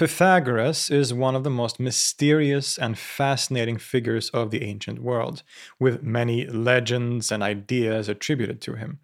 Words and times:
Pythagoras 0.00 0.88
is 0.88 1.12
one 1.12 1.36
of 1.36 1.44
the 1.44 1.50
most 1.50 1.78
mysterious 1.78 2.78
and 2.78 2.98
fascinating 2.98 3.76
figures 3.76 4.30
of 4.30 4.50
the 4.50 4.62
ancient 4.62 5.02
world, 5.02 5.42
with 5.78 6.02
many 6.02 6.46
legends 6.46 7.30
and 7.30 7.42
ideas 7.42 8.08
attributed 8.08 8.62
to 8.62 8.76
him. 8.76 9.00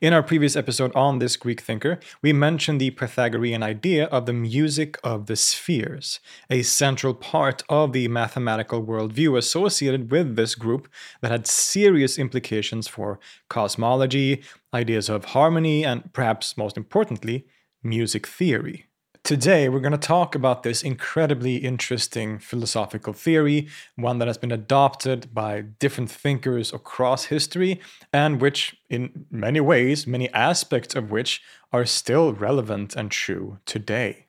In 0.00 0.12
our 0.12 0.24
previous 0.24 0.56
episode 0.56 0.90
on 0.96 1.20
this 1.20 1.36
Greek 1.36 1.60
thinker, 1.60 2.00
we 2.22 2.32
mentioned 2.32 2.80
the 2.80 2.90
Pythagorean 2.90 3.62
idea 3.62 4.06
of 4.06 4.26
the 4.26 4.32
music 4.32 4.98
of 5.04 5.26
the 5.26 5.36
spheres, 5.36 6.18
a 6.50 6.62
central 6.62 7.14
part 7.14 7.62
of 7.68 7.92
the 7.92 8.08
mathematical 8.08 8.84
worldview 8.84 9.38
associated 9.38 10.10
with 10.10 10.34
this 10.34 10.56
group 10.56 10.88
that 11.20 11.30
had 11.30 11.46
serious 11.46 12.18
implications 12.18 12.88
for 12.88 13.20
cosmology, 13.48 14.42
ideas 14.74 15.08
of 15.08 15.26
harmony, 15.26 15.84
and 15.84 16.12
perhaps 16.12 16.56
most 16.56 16.76
importantly, 16.76 17.46
music 17.84 18.26
theory. 18.26 18.86
Today, 19.24 19.68
we're 19.68 19.78
going 19.78 19.92
to 19.92 19.98
talk 19.98 20.34
about 20.34 20.64
this 20.64 20.82
incredibly 20.82 21.58
interesting 21.58 22.40
philosophical 22.40 23.12
theory, 23.12 23.68
one 23.94 24.18
that 24.18 24.26
has 24.26 24.36
been 24.36 24.50
adopted 24.50 25.32
by 25.32 25.60
different 25.60 26.10
thinkers 26.10 26.72
across 26.72 27.26
history, 27.26 27.80
and 28.12 28.40
which, 28.40 28.74
in 28.90 29.26
many 29.30 29.60
ways, 29.60 30.08
many 30.08 30.28
aspects 30.32 30.96
of 30.96 31.12
which 31.12 31.40
are 31.72 31.86
still 31.86 32.32
relevant 32.32 32.96
and 32.96 33.12
true 33.12 33.60
today. 33.64 34.26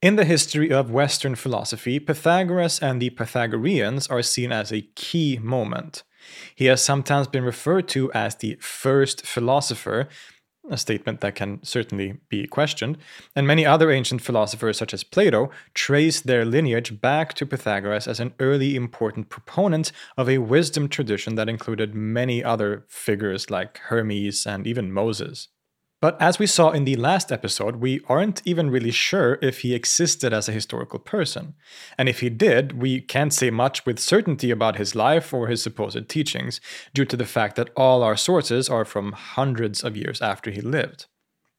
In 0.00 0.16
the 0.16 0.24
history 0.24 0.72
of 0.72 0.90
Western 0.90 1.34
philosophy, 1.34 2.00
Pythagoras 2.00 2.78
and 2.78 3.02
the 3.02 3.10
Pythagoreans 3.10 4.06
are 4.06 4.22
seen 4.22 4.52
as 4.52 4.72
a 4.72 4.88
key 4.94 5.38
moment. 5.42 6.02
He 6.54 6.64
has 6.64 6.82
sometimes 6.82 7.26
been 7.26 7.44
referred 7.44 7.88
to 7.88 8.10
as 8.12 8.36
the 8.36 8.56
first 8.58 9.26
philosopher, 9.26 10.08
a 10.70 10.76
statement 10.76 11.20
that 11.20 11.34
can 11.34 11.62
certainly 11.62 12.18
be 12.28 12.46
questioned, 12.46 12.98
and 13.34 13.46
many 13.46 13.64
other 13.64 13.90
ancient 13.90 14.22
philosophers, 14.22 14.78
such 14.78 14.94
as 14.94 15.04
Plato, 15.04 15.50
trace 15.74 16.20
their 16.20 16.44
lineage 16.44 17.00
back 17.00 17.34
to 17.34 17.46
Pythagoras 17.46 18.06
as 18.06 18.20
an 18.20 18.34
early 18.38 18.76
important 18.76 19.28
proponent 19.28 19.92
of 20.16 20.28
a 20.28 20.38
wisdom 20.38 20.88
tradition 20.88 21.34
that 21.34 21.48
included 21.48 21.94
many 21.94 22.42
other 22.44 22.84
figures 22.88 23.50
like 23.50 23.78
Hermes 23.78 24.46
and 24.46 24.66
even 24.66 24.92
Moses. 24.92 25.48
But 26.00 26.20
as 26.22 26.38
we 26.38 26.46
saw 26.46 26.70
in 26.70 26.84
the 26.84 26.94
last 26.94 27.32
episode, 27.32 27.76
we 27.76 28.00
aren't 28.08 28.40
even 28.44 28.70
really 28.70 28.92
sure 28.92 29.36
if 29.42 29.60
he 29.60 29.74
existed 29.74 30.32
as 30.32 30.48
a 30.48 30.52
historical 30.52 31.00
person. 31.00 31.54
And 31.96 32.08
if 32.08 32.20
he 32.20 32.30
did, 32.30 32.80
we 32.80 33.00
can't 33.00 33.32
say 33.32 33.50
much 33.50 33.84
with 33.84 33.98
certainty 33.98 34.52
about 34.52 34.76
his 34.76 34.94
life 34.94 35.34
or 35.34 35.48
his 35.48 35.60
supposed 35.60 36.08
teachings, 36.08 36.60
due 36.94 37.04
to 37.06 37.16
the 37.16 37.26
fact 37.26 37.56
that 37.56 37.70
all 37.76 38.04
our 38.04 38.16
sources 38.16 38.68
are 38.68 38.84
from 38.84 39.10
hundreds 39.12 39.82
of 39.82 39.96
years 39.96 40.22
after 40.22 40.52
he 40.52 40.60
lived. 40.60 41.06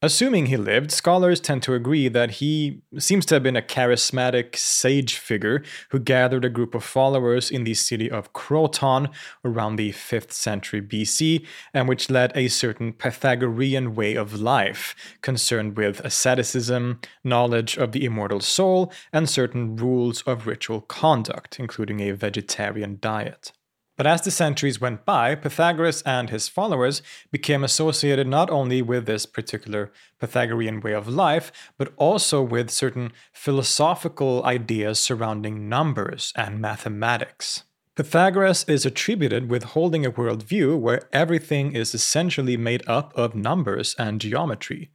Assuming 0.02 0.46
he 0.46 0.56
lived, 0.56 0.92
scholars 0.92 1.42
tend 1.42 1.62
to 1.64 1.74
agree 1.74 2.08
that 2.08 2.32
he 2.32 2.84
seems 2.98 3.26
to 3.26 3.36
have 3.36 3.44
been 3.44 3.58
a 3.58 3.62
charismatic 3.62 4.56
sage 4.56 5.18
figure 5.18 5.62
who 5.90 6.00
gathered 6.00 6.46
a 6.46 6.50
group 6.50 6.74
of 6.74 6.86
followers 6.86 7.52
in 7.52 7.66
the 7.66 7.74
city 7.74 8.10
of 8.10 8.32
Croton 8.32 9.10
around 9.44 9.76
the 9.76 9.92
5th 9.92 10.32
century 10.32 10.82
BC, 10.82 11.46
and 11.74 11.90
which 11.90 12.10
led 12.10 12.32
a 12.34 12.48
certain 12.48 12.94
Pythagorean 12.94 13.94
way 13.94 14.16
of 14.16 14.40
life, 14.40 14.96
concerned 15.22 15.76
with 15.76 16.00
asceticism, 16.00 17.02
knowledge 17.26 17.76
of 17.76 17.92
the 17.92 18.06
immortal 18.06 18.40
soul, 18.40 18.94
and 19.12 19.30
certain 19.30 19.76
rules 19.76 20.22
of 20.22 20.48
ritual 20.48 20.80
conduct, 20.80 21.60
including 21.60 22.00
a 22.00 22.12
vegetarian 22.12 23.00
diet. 23.02 23.52
But 24.00 24.08
as 24.08 24.22
the 24.22 24.32
centuries 24.32 24.80
went 24.80 25.04
by, 25.04 25.36
Pythagoras 25.36 26.02
and 26.04 26.30
his 26.30 26.48
followers 26.48 27.02
became 27.34 27.66
associated 27.66 28.28
not 28.28 28.50
only 28.50 28.82
with 28.82 29.06
this 29.06 29.26
particular 29.26 29.92
Pythagorean 30.22 30.80
way 30.80 30.94
of 30.94 31.10
life, 31.10 31.52
but 31.78 31.92
also 31.98 32.42
with 32.42 32.70
certain 32.70 33.12
philosophical 33.34 34.42
ideas 34.46 35.02
surrounding 35.02 35.68
numbers 35.68 36.32
and 36.38 36.62
mathematics. 36.62 37.64
Pythagoras 37.98 38.64
is 38.70 38.86
attributed 38.86 39.50
with 39.50 39.76
holding 39.76 40.06
a 40.06 40.12
worldview 40.14 40.80
where 40.80 41.10
everything 41.12 41.74
is 41.76 41.94
essentially 41.94 42.56
made 42.56 42.88
up 42.88 43.12
of 43.18 43.36
numbers 43.36 43.98
and 44.00 44.22
geometry, 44.22 44.92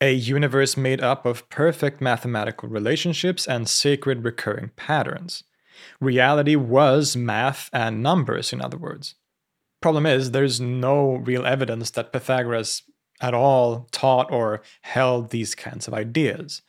a 0.00 0.12
universe 0.12 0.76
made 0.76 1.02
up 1.02 1.26
of 1.26 1.48
perfect 1.48 2.00
mathematical 2.00 2.68
relationships 2.68 3.48
and 3.48 3.68
sacred 3.68 4.22
recurring 4.22 4.70
patterns. 4.76 5.42
Reality 6.00 6.56
was 6.56 7.16
math 7.16 7.70
and 7.72 8.02
numbers, 8.02 8.52
in 8.52 8.60
other 8.60 8.76
words. 8.76 9.14
Problem 9.80 10.06
is, 10.06 10.30
there's 10.30 10.60
no 10.60 11.14
real 11.16 11.44
evidence 11.44 11.90
that 11.90 12.12
Pythagoras 12.12 12.82
at 13.20 13.34
all 13.34 13.88
taught 13.92 14.30
or 14.30 14.62
held 14.82 15.30
these 15.30 15.54
kinds 15.54 15.86
of 15.86 15.94
ideas. 15.94 16.62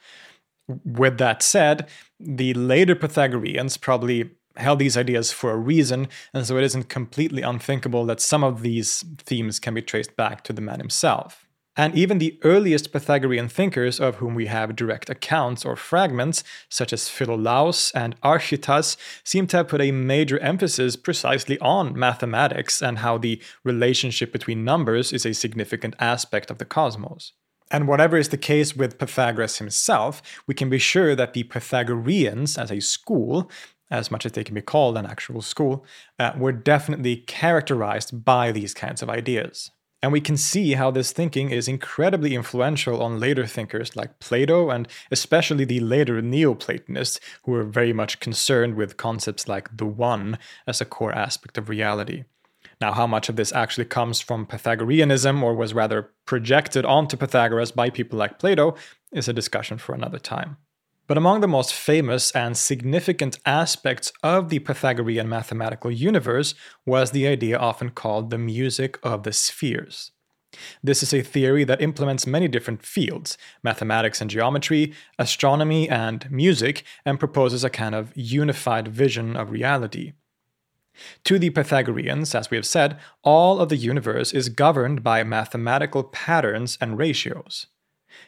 With 0.67 1.17
that 1.19 1.41
said, 1.41 1.87
the 2.19 2.53
later 2.53 2.95
Pythagoreans 2.95 3.77
probably 3.77 4.31
held 4.57 4.79
these 4.79 4.97
ideas 4.97 5.31
for 5.31 5.51
a 5.51 5.57
reason, 5.57 6.07
and 6.33 6.45
so 6.45 6.57
it 6.57 6.63
isn't 6.63 6.89
completely 6.89 7.41
unthinkable 7.41 8.05
that 8.05 8.21
some 8.21 8.43
of 8.43 8.61
these 8.61 9.03
themes 9.17 9.59
can 9.59 9.73
be 9.73 9.81
traced 9.81 10.15
back 10.15 10.43
to 10.43 10.53
the 10.53 10.61
man 10.61 10.79
himself. 10.79 11.44
And 11.77 11.93
even 11.93 12.19
the 12.19 12.39
earliest 12.43 12.93
Pythagorean 12.93 13.49
thinkers, 13.49 13.99
of 13.99 14.15
whom 14.15 14.33
we 14.33 14.45
have 14.45 14.75
direct 14.75 15.09
accounts 15.09 15.65
or 15.65 15.75
fragments, 15.75 16.43
such 16.69 16.93
as 16.93 17.09
Philolaus 17.09 17.91
and 17.93 18.19
Archytas, 18.21 18.95
seem 19.23 19.45
to 19.47 19.57
have 19.57 19.67
put 19.67 19.81
a 19.81 19.91
major 19.91 20.39
emphasis 20.39 20.95
precisely 20.95 21.59
on 21.59 21.97
mathematics 21.97 22.81
and 22.81 22.99
how 22.99 23.17
the 23.17 23.41
relationship 23.63 24.31
between 24.31 24.63
numbers 24.63 25.11
is 25.11 25.25
a 25.25 25.33
significant 25.33 25.95
aspect 25.99 26.49
of 26.49 26.59
the 26.59 26.65
cosmos. 26.65 27.33
And 27.71 27.87
whatever 27.87 28.15
is 28.15 28.29
the 28.29 28.37
case 28.37 28.75
with 28.75 28.97
Pythagoras 28.97 29.57
himself, 29.57 30.21
we 30.47 30.53
can 30.53 30.69
be 30.69 30.77
sure 30.77 31.15
that 31.15 31.33
the 31.33 31.43
Pythagoreans, 31.43 32.57
as 32.57 32.71
a 32.71 32.79
school, 32.79 33.49
as 33.91 34.09
much 34.09 34.25
as 34.25 34.31
they 34.31 34.43
can 34.43 34.55
be 34.55 34.61
called 34.61 34.97
an 34.97 35.05
actual 35.05 35.41
school, 35.41 35.83
uh, 36.19 36.31
were 36.37 36.51
definitely 36.51 37.17
characterized 37.17 38.23
by 38.23 38.51
these 38.51 38.73
kinds 38.73 39.01
of 39.01 39.09
ideas. 39.09 39.71
And 40.05 40.11
we 40.11 40.21
can 40.21 40.37
see 40.37 40.73
how 40.73 40.91
this 40.91 41.11
thinking 41.11 41.49
is 41.49 41.67
incredibly 41.67 42.35
influential 42.35 43.01
on 43.01 43.19
later 43.19 43.47
thinkers 43.47 43.95
like 43.95 44.19
Plato 44.19 44.69
and 44.69 44.87
especially 45.09 45.65
the 45.65 45.79
later 45.79 46.21
Neoplatonists, 46.21 47.19
who 47.41 47.53
were 47.53 47.63
very 47.63 47.91
much 47.91 48.19
concerned 48.19 48.75
with 48.75 48.97
concepts 48.97 49.47
like 49.47 49.75
the 49.75 49.87
one 49.87 50.37
as 50.67 50.79
a 50.79 50.85
core 50.85 51.11
aspect 51.11 51.57
of 51.57 51.69
reality. 51.69 52.25
Now, 52.79 52.93
how 52.93 53.07
much 53.07 53.29
of 53.29 53.35
this 53.35 53.51
actually 53.51 53.85
comes 53.85 54.21
from 54.21 54.45
Pythagoreanism 54.45 55.43
or 55.43 55.55
was 55.55 55.73
rather 55.73 56.11
projected 56.27 56.85
onto 56.85 57.17
Pythagoras 57.17 57.71
by 57.71 57.89
people 57.89 58.19
like 58.19 58.37
Plato 58.37 58.75
is 59.11 59.27
a 59.27 59.33
discussion 59.33 59.79
for 59.79 59.95
another 59.95 60.19
time. 60.19 60.57
But 61.07 61.17
among 61.17 61.41
the 61.41 61.47
most 61.47 61.73
famous 61.73 62.31
and 62.31 62.57
significant 62.57 63.37
aspects 63.45 64.11
of 64.23 64.49
the 64.49 64.59
Pythagorean 64.59 65.29
mathematical 65.29 65.91
universe 65.91 66.55
was 66.85 67.11
the 67.11 67.27
idea 67.27 67.57
often 67.57 67.91
called 67.91 68.31
the 68.31 68.39
music 68.39 68.97
of 69.03 69.21
the 69.23 69.33
spheres. 69.33 70.11
This 70.81 71.03
is 71.03 71.13
a 71.13 71.21
theory 71.21 71.63
that 71.65 71.81
implements 71.81 72.25
many 72.25 72.47
different 72.47 72.81
fields 72.81 73.37
mathematics 73.61 74.21
and 74.21 74.29
geometry, 74.29 74.93
astronomy, 75.19 75.87
and 75.89 76.31
music 76.31 76.83
and 77.05 77.19
proposes 77.19 77.63
a 77.63 77.69
kind 77.69 77.93
of 77.93 78.11
unified 78.15 78.87
vision 78.87 79.35
of 79.35 79.51
reality. 79.51 80.13
To 81.25 81.37
the 81.37 81.49
Pythagoreans, 81.49 82.33
as 82.33 82.49
we 82.49 82.57
have 82.57 82.65
said, 82.65 82.97
all 83.21 83.59
of 83.59 83.69
the 83.69 83.75
universe 83.75 84.33
is 84.33 84.49
governed 84.49 85.03
by 85.03 85.23
mathematical 85.23 86.03
patterns 86.03 86.77
and 86.79 86.97
ratios. 86.97 87.67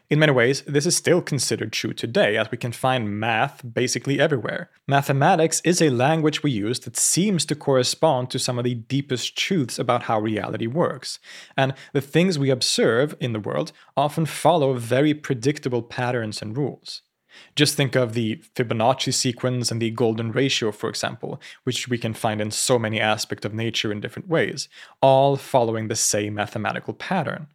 In 0.10 0.20
many 0.20 0.32
ways, 0.32 0.62
this 0.62 0.86
is 0.86 0.96
still 0.96 1.22
considered 1.22 1.74
true 1.74 1.94
today, 1.94 2.38
as 2.38 2.50
we 2.50 2.58
can 2.58 2.72
find 2.72 3.20
math 3.20 3.62
basically 3.74 4.20
everywhere. 4.20 4.70
Mathematics 4.88 5.62
is 5.66 5.82
a 5.82 5.90
language 5.90 6.44
we 6.44 6.52
use 6.52 6.80
that 6.82 6.96
seems 6.96 7.46
to 7.46 7.56
correspond 7.56 8.30
to 8.32 8.40
some 8.40 8.58
of 8.58 8.64
the 8.64 8.76
deepest 8.76 9.38
truths 9.38 9.78
about 9.78 10.04
how 10.04 10.20
reality 10.20 10.68
works. 10.68 11.20
And 11.58 11.74
the 11.92 12.02
things 12.02 12.40
we 12.40 12.50
observe 12.50 13.16
in 13.20 13.34
the 13.34 13.40
world 13.40 13.74
often 13.98 14.26
follow 14.26 14.74
very 14.76 15.14
predictable 15.14 15.82
patterns 15.82 16.42
and 16.42 16.56
rules. 16.56 17.02
Just 17.56 17.76
think 17.76 17.96
of 17.96 18.14
the 18.14 18.42
Fibonacci 18.56 19.14
sequence 19.14 19.72
and 19.72 19.82
the 19.82 19.92
golden 19.92 20.32
ratio, 20.32 20.72
for 20.72 20.90
example, 20.90 21.42
which 21.64 21.88
we 21.88 21.98
can 21.98 22.14
find 22.14 22.42
in 22.42 22.52
so 22.52 22.80
many 22.80 23.00
aspects 23.00 23.46
of 23.46 23.54
nature 23.54 23.92
in 23.92 24.00
different 24.00 24.28
ways, 24.28 24.70
all 25.02 25.36
following 25.36 25.88
the 25.88 25.96
same 25.96 26.36
mathematical 26.36 26.94
pattern. 26.94 27.48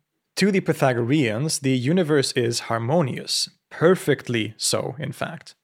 To 0.42 0.50
the 0.50 0.60
Pythagoreans, 0.60 1.60
the 1.60 1.70
universe 1.70 2.32
is 2.32 2.66
harmonious, 2.66 3.48
perfectly 3.70 4.54
so, 4.56 4.96
in 4.98 5.12
fact. 5.12 5.54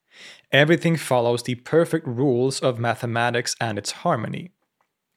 Everything 0.52 0.96
follows 0.96 1.42
the 1.42 1.56
perfect 1.56 2.06
rules 2.06 2.60
of 2.60 2.78
mathematics 2.78 3.56
and 3.60 3.76
its 3.76 3.90
harmony. 3.90 4.52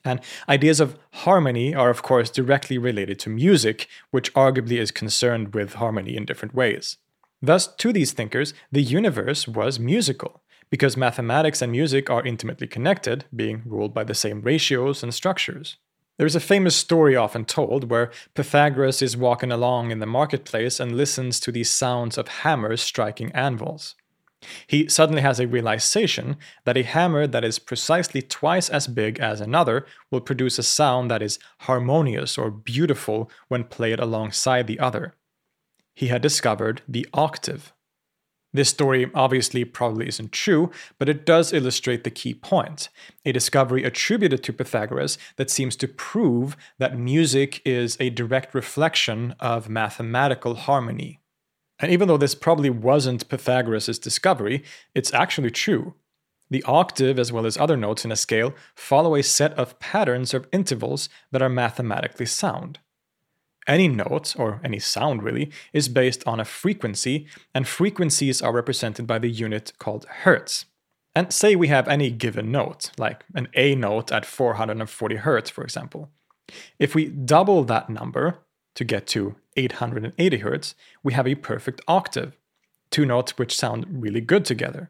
And 0.03 0.19
ideas 0.49 0.79
of 0.79 0.97
harmony 1.11 1.75
are, 1.75 1.91
of 1.91 2.01
course, 2.01 2.31
directly 2.31 2.79
related 2.79 3.19
to 3.19 3.29
music, 3.29 3.87
which 4.09 4.33
arguably 4.33 4.79
is 4.79 4.89
concerned 4.89 5.53
with 5.53 5.75
harmony 5.75 6.15
in 6.17 6.25
different 6.25 6.55
ways. 6.55 6.97
Thus, 7.39 7.67
to 7.67 7.93
these 7.93 8.13
thinkers, 8.13 8.55
the 8.71 8.81
universe 8.81 9.47
was 9.47 9.77
musical, 9.77 10.41
because 10.71 10.97
mathematics 10.97 11.61
and 11.61 11.71
music 11.71 12.09
are 12.09 12.25
intimately 12.25 12.65
connected, 12.65 13.25
being 13.35 13.61
ruled 13.67 13.93
by 13.93 14.05
the 14.05 14.15
same 14.15 14.41
ratios 14.41 15.03
and 15.03 15.13
structures. 15.13 15.77
There's 16.17 16.35
a 16.35 16.39
famous 16.39 16.75
story 16.75 17.15
often 17.15 17.45
told 17.45 17.89
where 17.89 18.11
Pythagoras 18.35 19.01
is 19.01 19.17
walking 19.17 19.51
along 19.51 19.91
in 19.91 19.99
the 19.99 20.05
marketplace 20.05 20.79
and 20.79 20.95
listens 20.95 21.39
to 21.39 21.51
the 21.51 21.63
sounds 21.63 22.17
of 22.17 22.27
hammers 22.27 22.81
striking 22.81 23.31
anvils. 23.31 23.95
He 24.67 24.89
suddenly 24.89 25.21
has 25.21 25.39
a 25.39 25.47
realization 25.47 26.37
that 26.65 26.77
a 26.77 26.83
hammer 26.83 27.27
that 27.27 27.43
is 27.43 27.59
precisely 27.59 28.21
twice 28.21 28.69
as 28.69 28.87
big 28.87 29.19
as 29.19 29.39
another 29.39 29.85
will 30.09 30.21
produce 30.21 30.57
a 30.57 30.63
sound 30.63 31.11
that 31.11 31.21
is 31.21 31.39
harmonious 31.59 32.37
or 32.37 32.49
beautiful 32.49 33.29
when 33.47 33.63
played 33.63 33.99
alongside 33.99 34.67
the 34.67 34.79
other. 34.79 35.15
He 35.93 36.07
had 36.07 36.21
discovered 36.21 36.81
the 36.87 37.07
octave. 37.13 37.73
This 38.53 38.69
story 38.69 39.09
obviously 39.15 39.63
probably 39.63 40.07
isn't 40.07 40.33
true, 40.33 40.71
but 40.99 41.07
it 41.07 41.25
does 41.25 41.53
illustrate 41.53 42.03
the 42.03 42.11
key 42.11 42.33
point 42.33 42.89
a 43.25 43.31
discovery 43.31 43.83
attributed 43.83 44.43
to 44.43 44.53
Pythagoras 44.53 45.17
that 45.37 45.49
seems 45.49 45.75
to 45.77 45.87
prove 45.87 46.57
that 46.77 46.97
music 46.97 47.61
is 47.63 47.95
a 47.99 48.09
direct 48.09 48.53
reflection 48.53 49.35
of 49.39 49.69
mathematical 49.69 50.55
harmony. 50.55 51.19
And 51.79 51.91
even 51.91 52.07
though 52.07 52.17
this 52.17 52.35
probably 52.35 52.69
wasn't 52.69 53.29
Pythagoras' 53.29 53.97
discovery, 53.97 54.63
it's 54.93 55.13
actually 55.13 55.51
true. 55.51 55.95
The 56.49 56.63
octave, 56.63 57.17
as 57.17 57.31
well 57.31 57.45
as 57.45 57.57
other 57.57 57.77
notes 57.77 58.03
in 58.03 58.11
a 58.11 58.17
scale, 58.17 58.53
follow 58.75 59.15
a 59.15 59.23
set 59.23 59.53
of 59.53 59.79
patterns 59.79 60.33
of 60.33 60.47
intervals 60.51 61.07
that 61.31 61.41
are 61.41 61.49
mathematically 61.49 62.25
sound. 62.25 62.79
Any 63.67 63.87
note, 63.87 64.35
or 64.37 64.59
any 64.63 64.79
sound 64.79 65.23
really, 65.23 65.51
is 65.71 65.87
based 65.87 66.23
on 66.25 66.39
a 66.39 66.45
frequency, 66.45 67.27
and 67.53 67.67
frequencies 67.67 68.41
are 68.41 68.53
represented 68.53 69.05
by 69.05 69.19
the 69.19 69.29
unit 69.29 69.73
called 69.77 70.05
hertz. 70.23 70.65
And 71.13 71.31
say 71.31 71.55
we 71.55 71.67
have 71.67 71.87
any 71.87 72.09
given 72.09 72.51
note, 72.51 72.91
like 72.97 73.25
an 73.35 73.49
A 73.53 73.75
note 73.75 74.11
at 74.11 74.25
440 74.25 75.15
hertz, 75.17 75.49
for 75.49 75.63
example. 75.63 76.09
If 76.79 76.95
we 76.95 77.07
double 77.07 77.63
that 77.65 77.89
number 77.89 78.39
to 78.75 78.83
get 78.83 79.07
to 79.07 79.35
880 79.57 80.37
hertz, 80.37 80.75
we 81.03 81.13
have 81.13 81.27
a 81.27 81.35
perfect 81.35 81.81
octave, 81.87 82.37
two 82.89 83.05
notes 83.05 83.37
which 83.37 83.57
sound 83.57 83.85
really 83.89 84.21
good 84.21 84.45
together. 84.45 84.89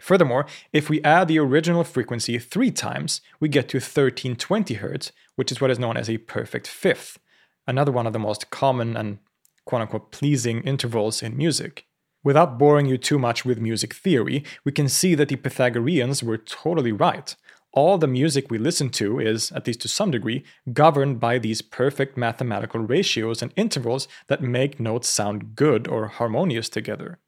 Furthermore, 0.00 0.46
if 0.72 0.90
we 0.90 1.02
add 1.02 1.28
the 1.28 1.38
original 1.38 1.84
frequency 1.84 2.38
three 2.38 2.72
times, 2.72 3.20
we 3.38 3.48
get 3.48 3.68
to 3.68 3.76
1320 3.76 4.74
hertz, 4.74 5.12
which 5.36 5.52
is 5.52 5.60
what 5.60 5.70
is 5.70 5.78
known 5.78 5.96
as 5.96 6.10
a 6.10 6.18
perfect 6.18 6.66
fifth, 6.66 7.18
another 7.66 7.92
one 7.92 8.06
of 8.06 8.12
the 8.12 8.18
most 8.18 8.50
common 8.50 8.96
and 8.96 9.18
quote 9.64 9.82
unquote 9.82 10.12
pleasing 10.12 10.62
intervals 10.62 11.22
in 11.22 11.36
music. 11.36 11.86
Without 12.24 12.58
boring 12.58 12.86
you 12.86 12.98
too 12.98 13.18
much 13.18 13.44
with 13.44 13.58
music 13.58 13.94
theory, 13.94 14.44
we 14.64 14.72
can 14.72 14.88
see 14.88 15.14
that 15.14 15.28
the 15.28 15.36
Pythagoreans 15.36 16.22
were 16.22 16.38
totally 16.38 16.92
right. 16.92 17.34
All 17.72 17.98
the 17.98 18.06
music 18.06 18.50
we 18.50 18.58
listen 18.58 18.90
to 18.90 19.18
is, 19.18 19.50
at 19.52 19.66
least 19.66 19.80
to 19.80 19.88
some 19.88 20.10
degree, 20.10 20.44
governed 20.72 21.18
by 21.18 21.38
these 21.38 21.62
perfect 21.62 22.16
mathematical 22.16 22.80
ratios 22.80 23.42
and 23.42 23.52
intervals 23.56 24.06
that 24.28 24.42
make 24.42 24.78
notes 24.78 25.08
sound 25.08 25.56
good 25.56 25.88
or 25.88 26.08
harmonious 26.08 26.68
together. 26.68 27.18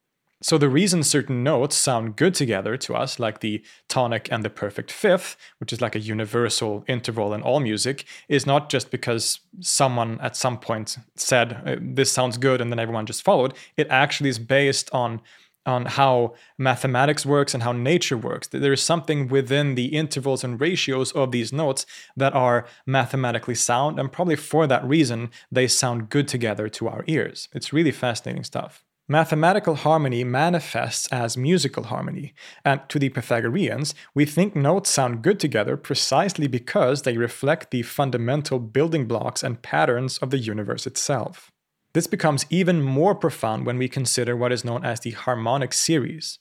So 0.44 0.58
the 0.58 0.68
reason 0.68 1.02
certain 1.02 1.42
notes 1.42 1.74
sound 1.74 2.16
good 2.16 2.34
together 2.34 2.76
to 2.76 2.94
us, 2.94 3.18
like 3.18 3.40
the 3.40 3.64
tonic 3.88 4.28
and 4.30 4.44
the 4.44 4.50
perfect 4.50 4.92
fifth, 4.92 5.38
which 5.58 5.72
is 5.72 5.80
like 5.80 5.96
a 5.96 6.00
universal 6.00 6.84
interval 6.86 7.32
in 7.32 7.40
all 7.40 7.60
music, 7.60 8.04
is 8.28 8.44
not 8.44 8.68
just 8.68 8.90
because 8.90 9.40
someone 9.60 10.20
at 10.20 10.36
some 10.36 10.58
point 10.58 10.98
said 11.16 11.62
uh, 11.64 11.76
this 11.80 12.12
sounds 12.12 12.36
good 12.36 12.60
and 12.60 12.70
then 12.70 12.78
everyone 12.78 13.06
just 13.06 13.22
followed. 13.22 13.54
It 13.78 13.86
actually 13.88 14.28
is 14.28 14.38
based 14.38 14.90
on 14.92 15.22
on 15.64 15.86
how 15.86 16.34
mathematics 16.58 17.24
works 17.24 17.54
and 17.54 17.62
how 17.62 17.72
nature 17.72 18.18
works. 18.18 18.48
There 18.48 18.74
is 18.74 18.82
something 18.82 19.28
within 19.28 19.76
the 19.76 19.86
intervals 19.96 20.44
and 20.44 20.60
ratios 20.60 21.10
of 21.12 21.32
these 21.32 21.54
notes 21.54 21.86
that 22.18 22.34
are 22.34 22.66
mathematically 22.84 23.54
sound, 23.54 23.98
and 23.98 24.12
probably 24.12 24.36
for 24.36 24.66
that 24.66 24.84
reason, 24.84 25.30
they 25.50 25.68
sound 25.68 26.10
good 26.10 26.28
together 26.28 26.68
to 26.68 26.88
our 26.88 27.02
ears. 27.06 27.48
It's 27.54 27.72
really 27.72 27.92
fascinating 27.92 28.44
stuff. 28.44 28.84
Mathematical 29.06 29.74
harmony 29.74 30.24
manifests 30.24 31.06
as 31.08 31.36
musical 31.36 31.84
harmony, 31.84 32.32
and 32.64 32.80
to 32.88 32.98
the 32.98 33.10
Pythagoreans, 33.10 33.94
we 34.14 34.24
think 34.24 34.56
notes 34.56 34.88
sound 34.88 35.20
good 35.20 35.38
together 35.38 35.76
precisely 35.76 36.46
because 36.46 37.02
they 37.02 37.18
reflect 37.18 37.70
the 37.70 37.82
fundamental 37.82 38.58
building 38.58 39.06
blocks 39.06 39.42
and 39.42 39.60
patterns 39.60 40.16
of 40.18 40.30
the 40.30 40.38
universe 40.38 40.86
itself. 40.86 41.50
This 41.92 42.06
becomes 42.06 42.46
even 42.48 42.82
more 42.82 43.14
profound 43.14 43.66
when 43.66 43.76
we 43.76 43.90
consider 43.90 44.38
what 44.38 44.52
is 44.52 44.64
known 44.64 44.86
as 44.86 45.00
the 45.00 45.10
harmonic 45.10 45.74
series. 45.74 46.38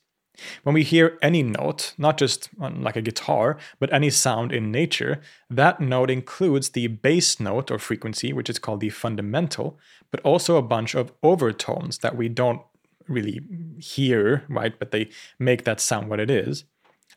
When 0.63 0.73
we 0.73 0.83
hear 0.83 1.17
any 1.21 1.43
note, 1.43 1.93
not 1.97 2.17
just 2.17 2.49
like 2.57 2.95
a 2.95 3.01
guitar, 3.01 3.57
but 3.79 3.93
any 3.93 4.09
sound 4.09 4.51
in 4.51 4.71
nature, 4.71 5.21
that 5.49 5.79
note 5.79 6.09
includes 6.09 6.69
the 6.69 6.87
bass 6.87 7.39
note 7.39 7.69
or 7.69 7.77
frequency, 7.77 8.33
which 8.33 8.49
is 8.49 8.59
called 8.59 8.79
the 8.79 8.89
fundamental, 8.89 9.79
but 10.09 10.21
also 10.21 10.57
a 10.57 10.63
bunch 10.63 10.95
of 10.95 11.11
overtones 11.21 11.99
that 11.99 12.15
we 12.15 12.29
don't 12.29 12.61
really 13.07 13.41
hear, 13.79 14.43
right? 14.49 14.77
But 14.79 14.91
they 14.91 15.09
make 15.37 15.65
that 15.65 15.79
sound 15.79 16.09
what 16.09 16.19
it 16.19 16.31
is. 16.31 16.65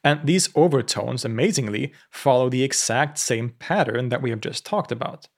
And 0.05 0.21
these 0.25 0.51
overtones, 0.55 1.25
amazingly, 1.25 1.93
follow 2.11 2.49
the 2.49 2.63
exact 2.63 3.19
same 3.19 3.51
pattern 3.59 4.11
that 4.11 4.23
we 4.23 4.31
have 4.31 4.41
just 4.41 4.67
talked 4.67 4.93
about. 4.93 5.29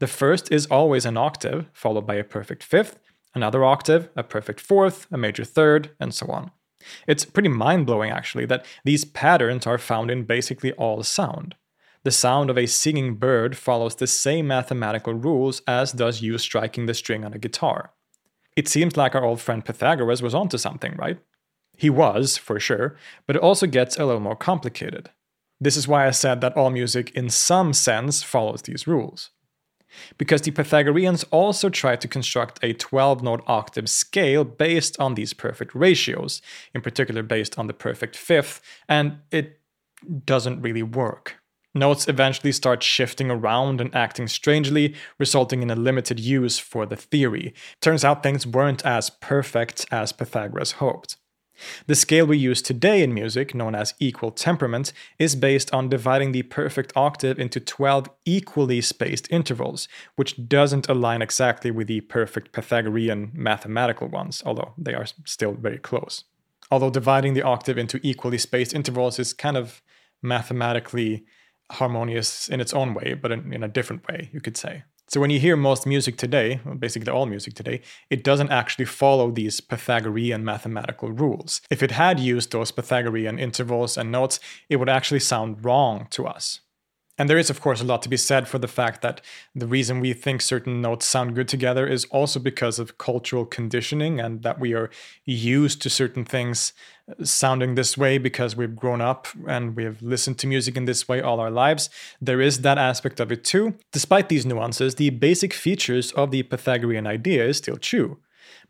The 0.00 0.06
first 0.06 0.50
is 0.50 0.66
always 0.66 1.06
an 1.06 1.16
octave, 1.16 1.66
followed 1.72 2.06
by 2.06 2.16
a 2.16 2.24
perfect 2.24 2.64
fifth, 2.64 2.98
another 3.34 3.64
octave, 3.64 4.08
a 4.16 4.22
perfect 4.22 4.60
fourth, 4.60 5.06
a 5.12 5.16
major 5.16 5.44
third, 5.44 5.90
and 6.00 6.12
so 6.12 6.26
on. 6.26 6.50
It's 7.06 7.24
pretty 7.24 7.48
mind 7.48 7.86
blowing, 7.86 8.10
actually, 8.10 8.46
that 8.46 8.64
these 8.84 9.04
patterns 9.04 9.66
are 9.66 9.78
found 9.78 10.10
in 10.10 10.24
basically 10.24 10.72
all 10.72 11.02
sound. 11.02 11.54
The 12.04 12.10
sound 12.10 12.48
of 12.50 12.56
a 12.56 12.66
singing 12.66 13.16
bird 13.16 13.56
follows 13.56 13.94
the 13.94 14.06
same 14.06 14.46
mathematical 14.46 15.14
rules 15.14 15.62
as 15.66 15.92
does 15.92 16.22
you 16.22 16.38
striking 16.38 16.86
the 16.86 16.94
string 16.94 17.24
on 17.24 17.34
a 17.34 17.38
guitar. 17.38 17.92
It 18.56 18.68
seems 18.68 18.96
like 18.96 19.14
our 19.14 19.24
old 19.24 19.40
friend 19.40 19.64
Pythagoras 19.64 20.22
was 20.22 20.34
onto 20.34 20.58
something, 20.58 20.94
right? 20.96 21.18
He 21.76 21.90
was, 21.90 22.36
for 22.36 22.58
sure, 22.58 22.96
but 23.26 23.36
it 23.36 23.42
also 23.42 23.66
gets 23.66 23.96
a 23.96 24.04
little 24.04 24.20
more 24.20 24.36
complicated. 24.36 25.10
This 25.60 25.76
is 25.76 25.88
why 25.88 26.06
I 26.06 26.12
said 26.12 26.40
that 26.40 26.56
all 26.56 26.70
music, 26.70 27.10
in 27.10 27.30
some 27.30 27.72
sense, 27.72 28.22
follows 28.22 28.62
these 28.62 28.86
rules 28.86 29.30
because 30.16 30.42
the 30.42 30.50
Pythagoreans 30.50 31.24
also 31.30 31.68
tried 31.68 32.00
to 32.00 32.08
construct 32.08 32.58
a 32.62 32.72
12 32.72 33.22
note 33.22 33.42
octave 33.46 33.88
scale 33.88 34.44
based 34.44 34.98
on 35.00 35.14
these 35.14 35.32
perfect 35.32 35.74
ratios, 35.74 36.42
in 36.74 36.80
particular 36.80 37.22
based 37.22 37.58
on 37.58 37.66
the 37.66 37.74
perfect 37.74 38.16
fifth, 38.16 38.60
and 38.88 39.18
it 39.30 39.60
doesn't 40.24 40.62
really 40.62 40.82
work. 40.82 41.36
Notes 41.74 42.08
eventually 42.08 42.52
start 42.52 42.82
shifting 42.82 43.30
around 43.30 43.80
and 43.80 43.94
acting 43.94 44.26
strangely, 44.26 44.94
resulting 45.18 45.62
in 45.62 45.70
a 45.70 45.76
limited 45.76 46.18
use 46.18 46.58
for 46.58 46.86
the 46.86 46.96
theory. 46.96 47.54
Turns 47.80 48.04
out 48.04 48.22
things 48.22 48.46
weren't 48.46 48.84
as 48.84 49.10
perfect 49.10 49.86
as 49.90 50.12
Pythagoras 50.12 50.72
hoped. 50.72 51.16
The 51.86 51.94
scale 51.94 52.26
we 52.26 52.38
use 52.38 52.62
today 52.62 53.02
in 53.02 53.14
music, 53.14 53.54
known 53.54 53.74
as 53.74 53.94
equal 53.98 54.30
temperament, 54.30 54.92
is 55.18 55.36
based 55.36 55.72
on 55.72 55.88
dividing 55.88 56.32
the 56.32 56.42
perfect 56.42 56.92
octave 56.96 57.38
into 57.38 57.60
12 57.60 58.08
equally 58.24 58.80
spaced 58.80 59.28
intervals, 59.30 59.88
which 60.16 60.48
doesn't 60.48 60.88
align 60.88 61.22
exactly 61.22 61.70
with 61.70 61.86
the 61.86 62.00
perfect 62.02 62.52
Pythagorean 62.52 63.30
mathematical 63.34 64.08
ones, 64.08 64.42
although 64.44 64.74
they 64.78 64.94
are 64.94 65.06
still 65.24 65.52
very 65.52 65.78
close. 65.78 66.24
Although 66.70 66.90
dividing 66.90 67.34
the 67.34 67.42
octave 67.42 67.78
into 67.78 68.00
equally 68.02 68.38
spaced 68.38 68.74
intervals 68.74 69.18
is 69.18 69.32
kind 69.32 69.56
of 69.56 69.82
mathematically 70.22 71.24
harmonious 71.70 72.48
in 72.48 72.60
its 72.60 72.74
own 72.74 72.94
way, 72.94 73.14
but 73.14 73.32
in, 73.32 73.52
in 73.52 73.62
a 73.62 73.68
different 73.68 74.06
way, 74.08 74.30
you 74.32 74.40
could 74.40 74.56
say. 74.56 74.84
So 75.10 75.20
when 75.20 75.30
you 75.30 75.40
hear 75.40 75.56
most 75.56 75.86
music 75.86 76.18
today, 76.18 76.60
basically 76.78 77.10
all 77.10 77.24
music 77.24 77.54
today, 77.54 77.80
it 78.10 78.22
doesn't 78.22 78.50
actually 78.50 78.84
follow 78.84 79.30
these 79.30 79.58
Pythagorean 79.58 80.44
mathematical 80.44 81.10
rules. 81.10 81.62
If 81.70 81.82
it 81.82 81.92
had 81.92 82.20
used 82.20 82.52
those 82.52 82.70
Pythagorean 82.70 83.38
intervals 83.38 83.96
and 83.96 84.12
notes, 84.12 84.38
it 84.68 84.76
would 84.76 84.90
actually 84.90 85.20
sound 85.20 85.64
wrong 85.64 86.08
to 86.10 86.26
us. 86.26 86.60
And 87.18 87.28
there 87.28 87.36
is, 87.36 87.50
of 87.50 87.60
course, 87.60 87.80
a 87.80 87.84
lot 87.84 88.00
to 88.02 88.08
be 88.08 88.16
said 88.16 88.46
for 88.46 88.58
the 88.58 88.68
fact 88.68 89.02
that 89.02 89.20
the 89.54 89.66
reason 89.66 89.98
we 89.98 90.12
think 90.12 90.40
certain 90.40 90.80
notes 90.80 91.04
sound 91.04 91.34
good 91.34 91.48
together 91.48 91.86
is 91.86 92.04
also 92.06 92.38
because 92.38 92.78
of 92.78 92.96
cultural 92.96 93.44
conditioning 93.44 94.20
and 94.20 94.44
that 94.44 94.60
we 94.60 94.72
are 94.72 94.88
used 95.24 95.82
to 95.82 95.90
certain 95.90 96.24
things 96.24 96.72
uh, 97.08 97.24
sounding 97.24 97.74
this 97.74 97.98
way 97.98 98.18
because 98.18 98.54
we've 98.54 98.76
grown 98.76 99.00
up 99.00 99.26
and 99.48 99.74
we've 99.74 100.00
listened 100.00 100.38
to 100.38 100.46
music 100.46 100.76
in 100.76 100.84
this 100.84 101.08
way 101.08 101.20
all 101.20 101.40
our 101.40 101.50
lives. 101.50 101.90
There 102.20 102.40
is 102.40 102.60
that 102.60 102.78
aspect 102.78 103.18
of 103.18 103.32
it 103.32 103.44
too. 103.44 103.74
Despite 103.92 104.28
these 104.28 104.46
nuances, 104.46 104.94
the 104.94 105.10
basic 105.10 105.52
features 105.52 106.12
of 106.12 106.30
the 106.30 106.44
Pythagorean 106.44 107.06
idea 107.06 107.44
is 107.44 107.56
still 107.56 107.78
true. 107.78 108.18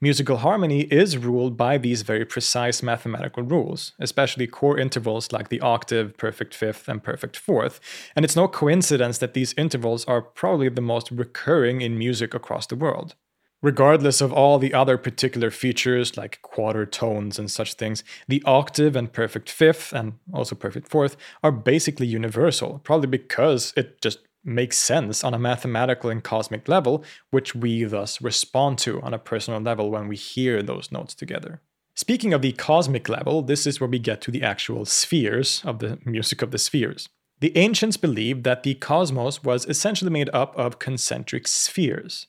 Musical 0.01 0.39
harmony 0.39 0.83
is 0.83 1.17
ruled 1.17 1.57
by 1.57 1.79
these 1.79 2.03
very 2.03 2.25
precise 2.25 2.83
mathematical 2.83 3.43
rules, 3.43 3.93
especially 3.99 4.47
core 4.47 4.79
intervals 4.79 5.33
like 5.33 5.49
the 5.49 5.61
octave, 5.61 6.17
perfect 6.17 6.55
fifth, 6.55 6.89
and 6.89 7.03
perfect 7.03 7.37
fourth. 7.37 7.81
And 8.15 8.25
it's 8.25 8.37
no 8.37 8.49
coincidence 8.49 9.19
that 9.19 9.35
these 9.35 9.55
intervals 9.55 10.05
are 10.05 10.23
probably 10.23 10.69
the 10.69 10.81
most 10.81 11.11
recurring 11.11 11.81
in 11.81 11.99
music 11.99 12.35
across 12.35 12.67
the 12.67 12.77
world. 12.77 13.15
Regardless 13.61 14.21
of 14.21 14.33
all 14.33 14.61
the 14.61 14.73
other 14.73 14.97
particular 14.97 15.51
features 15.51 16.17
like 16.17 16.41
quarter 16.43 16.87
tones 16.87 17.41
and 17.41 17.51
such 17.51 17.75
things, 17.75 18.05
the 18.29 18.41
octave 18.47 18.95
and 18.95 19.13
perfect 19.13 19.51
fifth, 19.51 19.93
and 19.93 20.13
also 20.33 20.55
perfect 20.55 20.87
fourth, 20.87 21.17
are 21.43 21.51
basically 21.51 22.07
universal, 22.07 22.81
probably 22.85 23.09
because 23.09 23.73
it 23.77 24.01
just 24.01 24.21
makes 24.45 24.79
sense 24.79 25.25
on 25.25 25.35
a 25.35 25.39
mathematical 25.39 26.11
and 26.11 26.23
cosmic 26.23 26.69
level, 26.69 27.05
which 27.31 27.55
we 27.55 27.85
thus 27.85 28.21
respond 28.21 28.79
to 28.79 29.01
on 29.03 29.15
a 29.15 29.19
personal 29.19 29.61
level 29.61 29.91
when 29.91 30.09
we 30.09 30.17
hear 30.17 30.63
those 30.63 30.93
notes 30.93 31.15
together. 31.15 31.61
Speaking 31.95 32.33
of 32.33 32.43
the 32.43 32.53
cosmic 32.53 33.09
level, 33.09 33.43
this 33.43 33.67
is 33.67 33.81
where 33.81 33.89
we 33.89 33.99
get 33.99 34.21
to 34.23 34.31
the 34.31 34.43
actual 34.43 34.85
spheres 34.85 35.63
of 35.65 35.81
the 35.81 35.99
music 36.05 36.43
of 36.43 36.53
the 36.53 36.59
spheres. 36.59 37.09
The 37.41 37.57
ancients 37.57 37.97
believed 37.97 38.45
that 38.45 38.63
the 38.63 38.75
cosmos 38.75 39.43
was 39.43 39.67
essentially 39.67 40.11
made 40.11 40.31
up 40.33 40.57
of 40.57 40.79
concentric 40.79 41.47
spheres. 41.47 42.27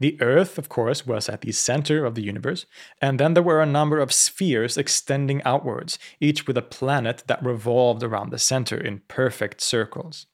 The 0.00 0.20
Earth, 0.20 0.58
of 0.58 0.68
course, 0.68 1.06
was 1.06 1.28
at 1.28 1.42
the 1.42 1.52
center 1.52 2.04
of 2.04 2.14
the 2.14 2.22
universe, 2.22 2.66
and 3.00 3.20
then 3.20 3.34
there 3.34 3.42
were 3.42 3.62
a 3.62 3.66
number 3.66 3.98
of 3.98 4.12
spheres 4.12 4.76
extending 4.76 5.42
outwards, 5.44 5.98
each 6.20 6.46
with 6.46 6.56
a 6.56 6.62
planet 6.62 7.22
that 7.28 7.44
revolved 7.44 8.02
around 8.02 8.30
the 8.30 8.38
center 8.38 8.76
in 8.76 9.02
perfect 9.08 9.60
circles. 9.60 10.26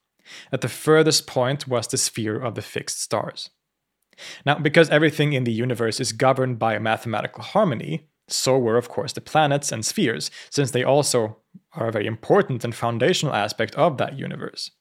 At 0.51 0.61
the 0.61 0.69
furthest 0.69 1.27
point 1.27 1.67
was 1.67 1.87
the 1.87 1.97
sphere 1.97 2.37
of 2.37 2.55
the 2.55 2.61
fixed 2.61 3.01
stars. 3.01 3.49
Now, 4.45 4.57
because 4.59 4.89
everything 4.89 5.33
in 5.33 5.43
the 5.43 5.51
universe 5.51 5.99
is 5.99 6.13
governed 6.13 6.57
by 6.57 6.73
a 6.73 6.79
mathematical 6.79 7.43
harmony, 7.43 8.07
so 8.27 8.57
were, 8.57 8.77
of 8.77 8.89
course, 8.89 9.13
the 9.13 9.21
planets 9.21 9.71
and 9.71 9.85
spheres, 9.85 10.31
since 10.49 10.71
they 10.71 10.83
also 10.83 11.37
are 11.73 11.87
a 11.87 11.91
very 11.91 12.07
important 12.07 12.63
and 12.63 12.73
foundational 12.73 13.35
aspect 13.35 13.75
of 13.75 13.97
that 13.97 14.17
universe. 14.17 14.71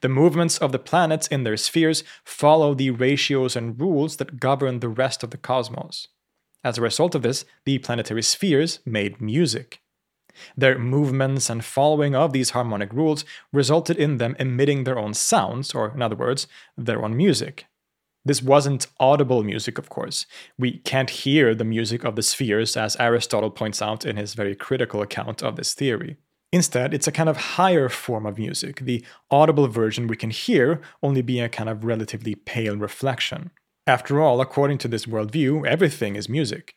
The 0.00 0.08
movements 0.08 0.58
of 0.58 0.72
the 0.72 0.78
planets 0.78 1.28
in 1.28 1.44
their 1.44 1.56
spheres 1.56 2.02
follow 2.24 2.74
the 2.74 2.90
ratios 2.90 3.54
and 3.54 3.80
rules 3.80 4.16
that 4.16 4.40
govern 4.40 4.80
the 4.80 4.88
rest 4.88 5.22
of 5.22 5.30
the 5.30 5.38
cosmos. 5.38 6.08
As 6.64 6.78
a 6.78 6.82
result 6.82 7.14
of 7.14 7.22
this, 7.22 7.44
the 7.64 7.78
planetary 7.78 8.22
spheres 8.22 8.80
made 8.84 9.20
music. 9.20 9.80
Their 10.56 10.78
movements 10.78 11.50
and 11.50 11.64
following 11.64 12.14
of 12.14 12.32
these 12.32 12.50
harmonic 12.50 12.92
rules 12.92 13.24
resulted 13.52 13.96
in 13.96 14.18
them 14.18 14.36
emitting 14.38 14.84
their 14.84 14.98
own 14.98 15.14
sounds, 15.14 15.74
or 15.74 15.92
in 15.94 16.02
other 16.02 16.16
words, 16.16 16.46
their 16.76 17.04
own 17.04 17.16
music. 17.16 17.66
This 18.24 18.42
wasn't 18.42 18.88
audible 19.00 19.42
music, 19.42 19.78
of 19.78 19.88
course. 19.88 20.26
We 20.58 20.78
can't 20.78 21.08
hear 21.08 21.54
the 21.54 21.64
music 21.64 22.04
of 22.04 22.14
the 22.14 22.22
spheres, 22.22 22.76
as 22.76 22.96
Aristotle 22.96 23.50
points 23.50 23.80
out 23.80 24.04
in 24.04 24.16
his 24.16 24.34
very 24.34 24.54
critical 24.54 25.00
account 25.00 25.42
of 25.42 25.56
this 25.56 25.72
theory. 25.72 26.16
Instead, 26.52 26.94
it's 26.94 27.06
a 27.06 27.12
kind 27.12 27.28
of 27.28 27.36
higher 27.36 27.88
form 27.88 28.24
of 28.24 28.38
music, 28.38 28.80
the 28.80 29.04
audible 29.30 29.68
version 29.68 30.06
we 30.06 30.16
can 30.16 30.30
hear 30.30 30.80
only 31.02 31.20
being 31.20 31.44
a 31.44 31.48
kind 31.48 31.68
of 31.68 31.84
relatively 31.84 32.34
pale 32.34 32.76
reflection. 32.76 33.50
After 33.86 34.20
all, 34.20 34.40
according 34.40 34.78
to 34.78 34.88
this 34.88 35.06
worldview, 35.06 35.66
everything 35.66 36.16
is 36.16 36.28
music. 36.28 36.74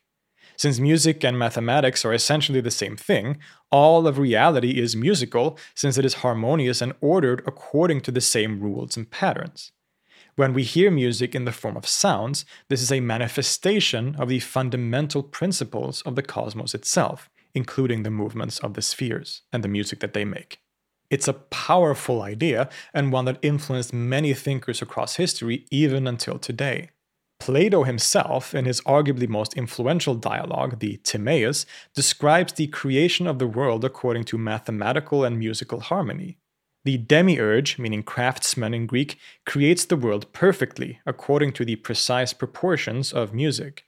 Since 0.62 0.78
music 0.78 1.24
and 1.24 1.36
mathematics 1.36 2.04
are 2.04 2.14
essentially 2.14 2.60
the 2.60 2.70
same 2.70 2.96
thing, 2.96 3.38
all 3.72 4.06
of 4.06 4.16
reality 4.16 4.80
is 4.80 4.94
musical 4.94 5.58
since 5.74 5.98
it 5.98 6.04
is 6.04 6.22
harmonious 6.22 6.80
and 6.80 6.92
ordered 7.00 7.42
according 7.48 8.02
to 8.02 8.12
the 8.12 8.20
same 8.20 8.60
rules 8.60 8.96
and 8.96 9.10
patterns. 9.10 9.72
When 10.36 10.54
we 10.54 10.62
hear 10.62 10.88
music 10.88 11.34
in 11.34 11.46
the 11.46 11.50
form 11.50 11.76
of 11.76 11.88
sounds, 11.88 12.44
this 12.68 12.80
is 12.80 12.92
a 12.92 13.00
manifestation 13.00 14.14
of 14.20 14.28
the 14.28 14.38
fundamental 14.38 15.24
principles 15.24 16.00
of 16.02 16.14
the 16.14 16.22
cosmos 16.22 16.76
itself, 16.76 17.28
including 17.56 18.04
the 18.04 18.10
movements 18.10 18.60
of 18.60 18.74
the 18.74 18.82
spheres 18.82 19.42
and 19.52 19.64
the 19.64 19.68
music 19.76 19.98
that 19.98 20.14
they 20.14 20.24
make. 20.24 20.60
It's 21.10 21.26
a 21.26 21.32
powerful 21.32 22.22
idea 22.22 22.70
and 22.94 23.10
one 23.10 23.24
that 23.24 23.40
influenced 23.42 23.92
many 23.92 24.32
thinkers 24.32 24.80
across 24.80 25.16
history 25.16 25.66
even 25.72 26.06
until 26.06 26.38
today. 26.38 26.90
Plato 27.42 27.82
himself, 27.82 28.54
in 28.54 28.66
his 28.66 28.80
arguably 28.82 29.28
most 29.28 29.54
influential 29.54 30.14
dialogue, 30.14 30.78
the 30.78 30.98
Timaeus, 30.98 31.66
describes 31.92 32.52
the 32.52 32.68
creation 32.68 33.26
of 33.26 33.40
the 33.40 33.48
world 33.48 33.84
according 33.84 34.22
to 34.26 34.38
mathematical 34.38 35.24
and 35.24 35.40
musical 35.40 35.80
harmony. 35.80 36.38
The 36.84 36.98
demiurge, 36.98 37.80
meaning 37.80 38.04
craftsman 38.04 38.74
in 38.74 38.86
Greek, 38.86 39.18
creates 39.44 39.84
the 39.84 39.96
world 39.96 40.32
perfectly 40.32 41.00
according 41.04 41.54
to 41.54 41.64
the 41.64 41.74
precise 41.74 42.32
proportions 42.32 43.12
of 43.12 43.34
music. 43.34 43.86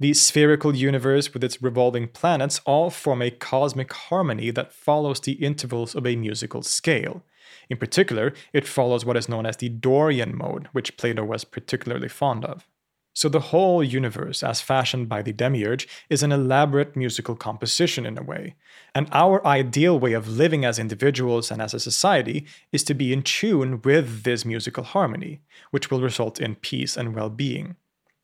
The 0.00 0.14
spherical 0.14 0.74
universe 0.74 1.34
with 1.34 1.44
its 1.44 1.60
revolving 1.60 2.08
planets 2.08 2.62
all 2.64 2.88
form 2.88 3.20
a 3.20 3.30
cosmic 3.30 3.92
harmony 3.92 4.50
that 4.52 4.72
follows 4.72 5.20
the 5.20 5.32
intervals 5.32 5.94
of 5.94 6.06
a 6.06 6.16
musical 6.16 6.62
scale. 6.62 7.22
In 7.68 7.76
particular, 7.76 8.32
it 8.54 8.66
follows 8.66 9.04
what 9.04 9.18
is 9.18 9.28
known 9.28 9.44
as 9.44 9.58
the 9.58 9.68
Dorian 9.68 10.34
mode, 10.34 10.70
which 10.72 10.96
Plato 10.96 11.22
was 11.22 11.44
particularly 11.44 12.08
fond 12.08 12.46
of. 12.46 12.66
So 13.14 13.28
the 13.28 13.40
whole 13.40 13.82
universe, 13.82 14.42
as 14.42 14.60
fashioned 14.60 15.08
by 15.08 15.22
the 15.22 15.32
demiurge, 15.32 15.86
is 16.10 16.24
an 16.24 16.32
elaborate 16.32 16.96
musical 16.96 17.36
composition 17.36 18.04
in 18.04 18.18
a 18.18 18.22
way. 18.22 18.56
And 18.92 19.08
our 19.12 19.44
ideal 19.46 19.98
way 19.98 20.14
of 20.14 20.28
living 20.28 20.64
as 20.64 20.80
individuals 20.80 21.52
and 21.52 21.62
as 21.62 21.74
a 21.74 21.80
society 21.80 22.44
is 22.72 22.82
to 22.84 22.94
be 22.94 23.12
in 23.12 23.22
tune 23.22 23.80
with 23.82 24.24
this 24.24 24.44
musical 24.44 24.82
harmony, 24.82 25.40
which 25.70 25.92
will 25.92 26.02
result 26.02 26.40
in 26.40 26.56
peace 26.56 26.96
and 26.96 27.14
well 27.14 27.30
being. 27.30 27.76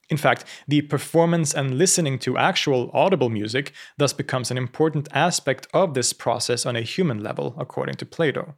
In 0.09 0.17
fact, 0.17 0.45
the 0.67 0.83
performance 0.83 1.55
and 1.55 1.79
listening 1.79 2.19
to 2.21 2.37
actual 2.37 2.91
audible 2.93 3.29
music 3.29 3.73
thus 3.97 4.13
becomes 4.13 4.51
an 4.51 4.59
important 4.59 5.09
aspect 5.13 5.69
of 5.73 5.95
this 5.95 6.13
process 6.13 6.67
on 6.67 6.75
a 6.75 6.81
human 6.81 7.23
level, 7.23 7.55
according 7.59 7.95
to 7.97 8.07
Plato. 8.07 8.57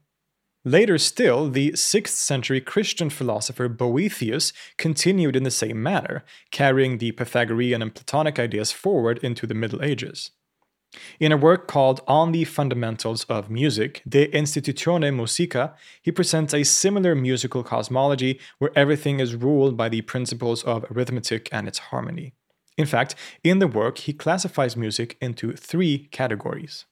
Later 0.65 0.97
still, 0.97 1.51
the 1.51 1.73
6th 1.73 2.09
century 2.09 2.61
Christian 2.61 3.11
philosopher 3.11 3.69
Boethius 3.69 4.53
continued 4.79 5.35
in 5.35 5.43
the 5.43 5.51
same 5.51 5.83
manner, 5.83 6.25
carrying 6.53 6.99
the 6.99 7.11
Pythagorean 7.13 7.83
and 7.83 7.93
Platonic 7.93 8.39
ideas 8.39 8.71
forward 8.71 9.19
into 9.25 9.45
the 9.45 9.55
Middle 9.55 9.83
Ages. 9.83 10.31
In 11.19 11.33
a 11.33 11.37
work 11.37 11.67
called 11.67 12.03
On 12.07 12.31
the 12.31 12.45
Fundamentals 12.45 13.25
of 13.25 13.51
Music, 13.51 14.03
De 14.09 14.29
Institutione 14.29 15.13
Musica, 15.13 15.75
he 16.01 16.13
presents 16.13 16.55
a 16.55 16.63
similar 16.63 17.17
musical 17.17 17.65
cosmology 17.65 18.39
where 18.59 18.71
everything 18.77 19.19
is 19.19 19.35
ruled 19.35 19.77
by 19.77 19.89
the 19.89 20.03
principles 20.03 20.63
of 20.63 20.85
arithmetic 20.91 21.49
and 21.51 21.67
its 21.67 21.79
harmony. 21.79 22.35
In 22.77 22.87
fact, 22.87 23.17
in 23.43 23.59
the 23.59 23.67
work, 23.67 23.99
he 23.99 24.13
classifies 24.13 24.77
music 24.77 25.17
into 25.21 25.53
three 25.53 26.09
categories. 26.13 26.85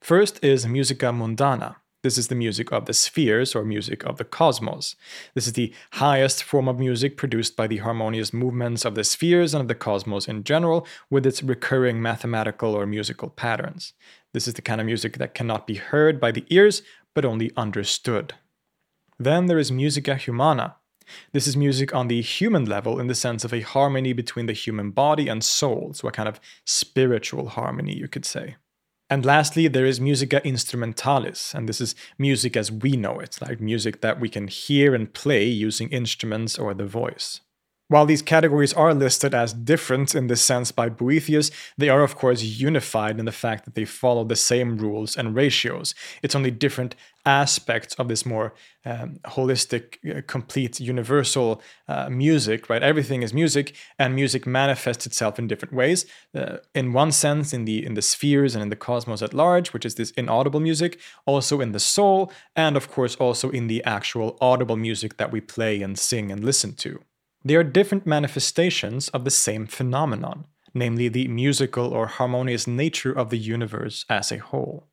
First 0.00 0.42
is 0.44 0.66
musica 0.66 1.06
mundana, 1.06 1.76
this 2.02 2.16
is 2.16 2.28
the 2.28 2.34
music 2.34 2.72
of 2.72 2.86
the 2.86 2.94
spheres 2.94 3.54
or 3.54 3.64
music 3.64 4.04
of 4.04 4.16
the 4.16 4.24
cosmos. 4.24 4.96
This 5.34 5.46
is 5.46 5.52
the 5.52 5.72
highest 5.92 6.42
form 6.42 6.66
of 6.68 6.78
music 6.78 7.16
produced 7.16 7.56
by 7.56 7.66
the 7.66 7.78
harmonious 7.78 8.32
movements 8.32 8.84
of 8.84 8.94
the 8.94 9.04
spheres 9.04 9.52
and 9.52 9.62
of 9.62 9.68
the 9.68 9.74
cosmos 9.74 10.26
in 10.26 10.44
general, 10.44 10.86
with 11.10 11.26
its 11.26 11.42
recurring 11.42 12.00
mathematical 12.00 12.74
or 12.74 12.86
musical 12.86 13.28
patterns. 13.28 13.92
This 14.32 14.48
is 14.48 14.54
the 14.54 14.62
kind 14.62 14.80
of 14.80 14.86
music 14.86 15.18
that 15.18 15.34
cannot 15.34 15.66
be 15.66 15.74
heard 15.74 16.18
by 16.20 16.32
the 16.32 16.46
ears, 16.48 16.82
but 17.14 17.24
only 17.24 17.52
understood. 17.56 18.34
Then 19.18 19.46
there 19.46 19.58
is 19.58 19.70
musica 19.70 20.14
humana. 20.14 20.76
This 21.32 21.46
is 21.46 21.56
music 21.56 21.94
on 21.94 22.08
the 22.08 22.22
human 22.22 22.64
level 22.64 22.98
in 22.98 23.08
the 23.08 23.14
sense 23.14 23.44
of 23.44 23.52
a 23.52 23.60
harmony 23.60 24.12
between 24.12 24.46
the 24.46 24.52
human 24.52 24.90
body 24.90 25.28
and 25.28 25.44
soul, 25.44 25.92
so 25.92 26.08
a 26.08 26.12
kind 26.12 26.28
of 26.28 26.40
spiritual 26.64 27.50
harmony, 27.50 27.94
you 27.94 28.08
could 28.08 28.24
say. 28.24 28.56
And 29.12 29.26
lastly, 29.26 29.66
there 29.66 29.86
is 29.86 30.00
musica 30.00 30.40
instrumentalis, 30.44 31.52
and 31.52 31.68
this 31.68 31.80
is 31.80 31.96
music 32.16 32.56
as 32.56 32.70
we 32.70 32.92
know 32.92 33.18
it, 33.18 33.38
like 33.42 33.60
music 33.60 34.02
that 34.02 34.20
we 34.20 34.28
can 34.28 34.46
hear 34.46 34.94
and 34.94 35.12
play 35.12 35.44
using 35.44 35.88
instruments 35.88 36.56
or 36.56 36.74
the 36.74 36.86
voice. 36.86 37.40
While 37.90 38.06
these 38.06 38.22
categories 38.22 38.72
are 38.74 38.94
listed 38.94 39.34
as 39.34 39.52
different 39.52 40.14
in 40.14 40.28
this 40.28 40.40
sense 40.40 40.70
by 40.70 40.88
Boethius, 40.88 41.50
they 41.76 41.88
are 41.88 42.04
of 42.04 42.14
course 42.14 42.40
unified 42.40 43.18
in 43.18 43.24
the 43.24 43.32
fact 43.32 43.64
that 43.64 43.74
they 43.74 43.84
follow 43.84 44.22
the 44.22 44.36
same 44.36 44.78
rules 44.78 45.16
and 45.16 45.34
ratios. 45.34 45.92
It's 46.22 46.36
only 46.36 46.52
different 46.52 46.94
aspects 47.26 47.96
of 47.96 48.06
this 48.06 48.24
more 48.24 48.54
um, 48.84 49.18
holistic, 49.24 49.96
uh, 50.08 50.22
complete, 50.28 50.78
universal 50.78 51.60
uh, 51.88 52.08
music, 52.08 52.70
right? 52.70 52.80
Everything 52.80 53.24
is 53.24 53.34
music, 53.34 53.74
and 53.98 54.14
music 54.14 54.46
manifests 54.46 55.04
itself 55.04 55.36
in 55.40 55.48
different 55.48 55.74
ways. 55.74 56.06
Uh, 56.32 56.58
in 56.76 56.92
one 56.92 57.10
sense, 57.10 57.52
in 57.52 57.64
the 57.64 57.84
in 57.84 57.94
the 57.94 58.02
spheres 58.02 58.54
and 58.54 58.62
in 58.62 58.68
the 58.68 58.76
cosmos 58.76 59.20
at 59.20 59.34
large, 59.34 59.72
which 59.72 59.84
is 59.84 59.96
this 59.96 60.12
inaudible 60.12 60.60
music, 60.60 61.00
also 61.26 61.60
in 61.60 61.72
the 61.72 61.80
soul, 61.80 62.32
and 62.54 62.76
of 62.76 62.88
course 62.88 63.16
also 63.16 63.50
in 63.50 63.66
the 63.66 63.82
actual 63.82 64.38
audible 64.40 64.76
music 64.76 65.16
that 65.16 65.32
we 65.32 65.40
play 65.40 65.82
and 65.82 65.98
sing 65.98 66.30
and 66.30 66.44
listen 66.44 66.74
to. 66.74 67.00
They 67.44 67.56
are 67.56 67.64
different 67.64 68.06
manifestations 68.06 69.08
of 69.08 69.24
the 69.24 69.30
same 69.30 69.66
phenomenon, 69.66 70.44
namely 70.74 71.08
the 71.08 71.26
musical 71.28 71.92
or 71.92 72.06
harmonious 72.06 72.66
nature 72.66 73.12
of 73.12 73.30
the 73.30 73.38
universe 73.38 74.04
as 74.08 74.30
a 74.30 74.38
whole. 74.38 74.86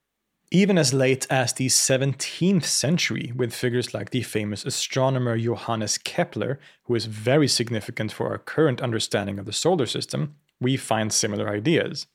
Even 0.50 0.78
as 0.78 0.94
late 0.94 1.28
as 1.30 1.52
the 1.52 1.68
17th 1.68 2.64
century, 2.64 3.34
with 3.36 3.54
figures 3.54 3.94
like 3.94 4.12
the 4.12 4.22
famous 4.24 4.66
astronomer 4.66 5.38
Johannes 5.38 5.98
Kepler, 5.98 6.58
who 6.84 6.96
is 6.96 7.06
very 7.06 7.50
significant 7.50 8.14
for 8.14 8.30
our 8.30 8.38
current 8.38 8.82
understanding 8.82 9.40
of 9.40 9.46
the 9.46 9.52
solar 9.52 9.86
system, 9.86 10.36
we 10.62 10.78
find 10.78 11.12
similar 11.12 11.50
ideas. 11.50 12.08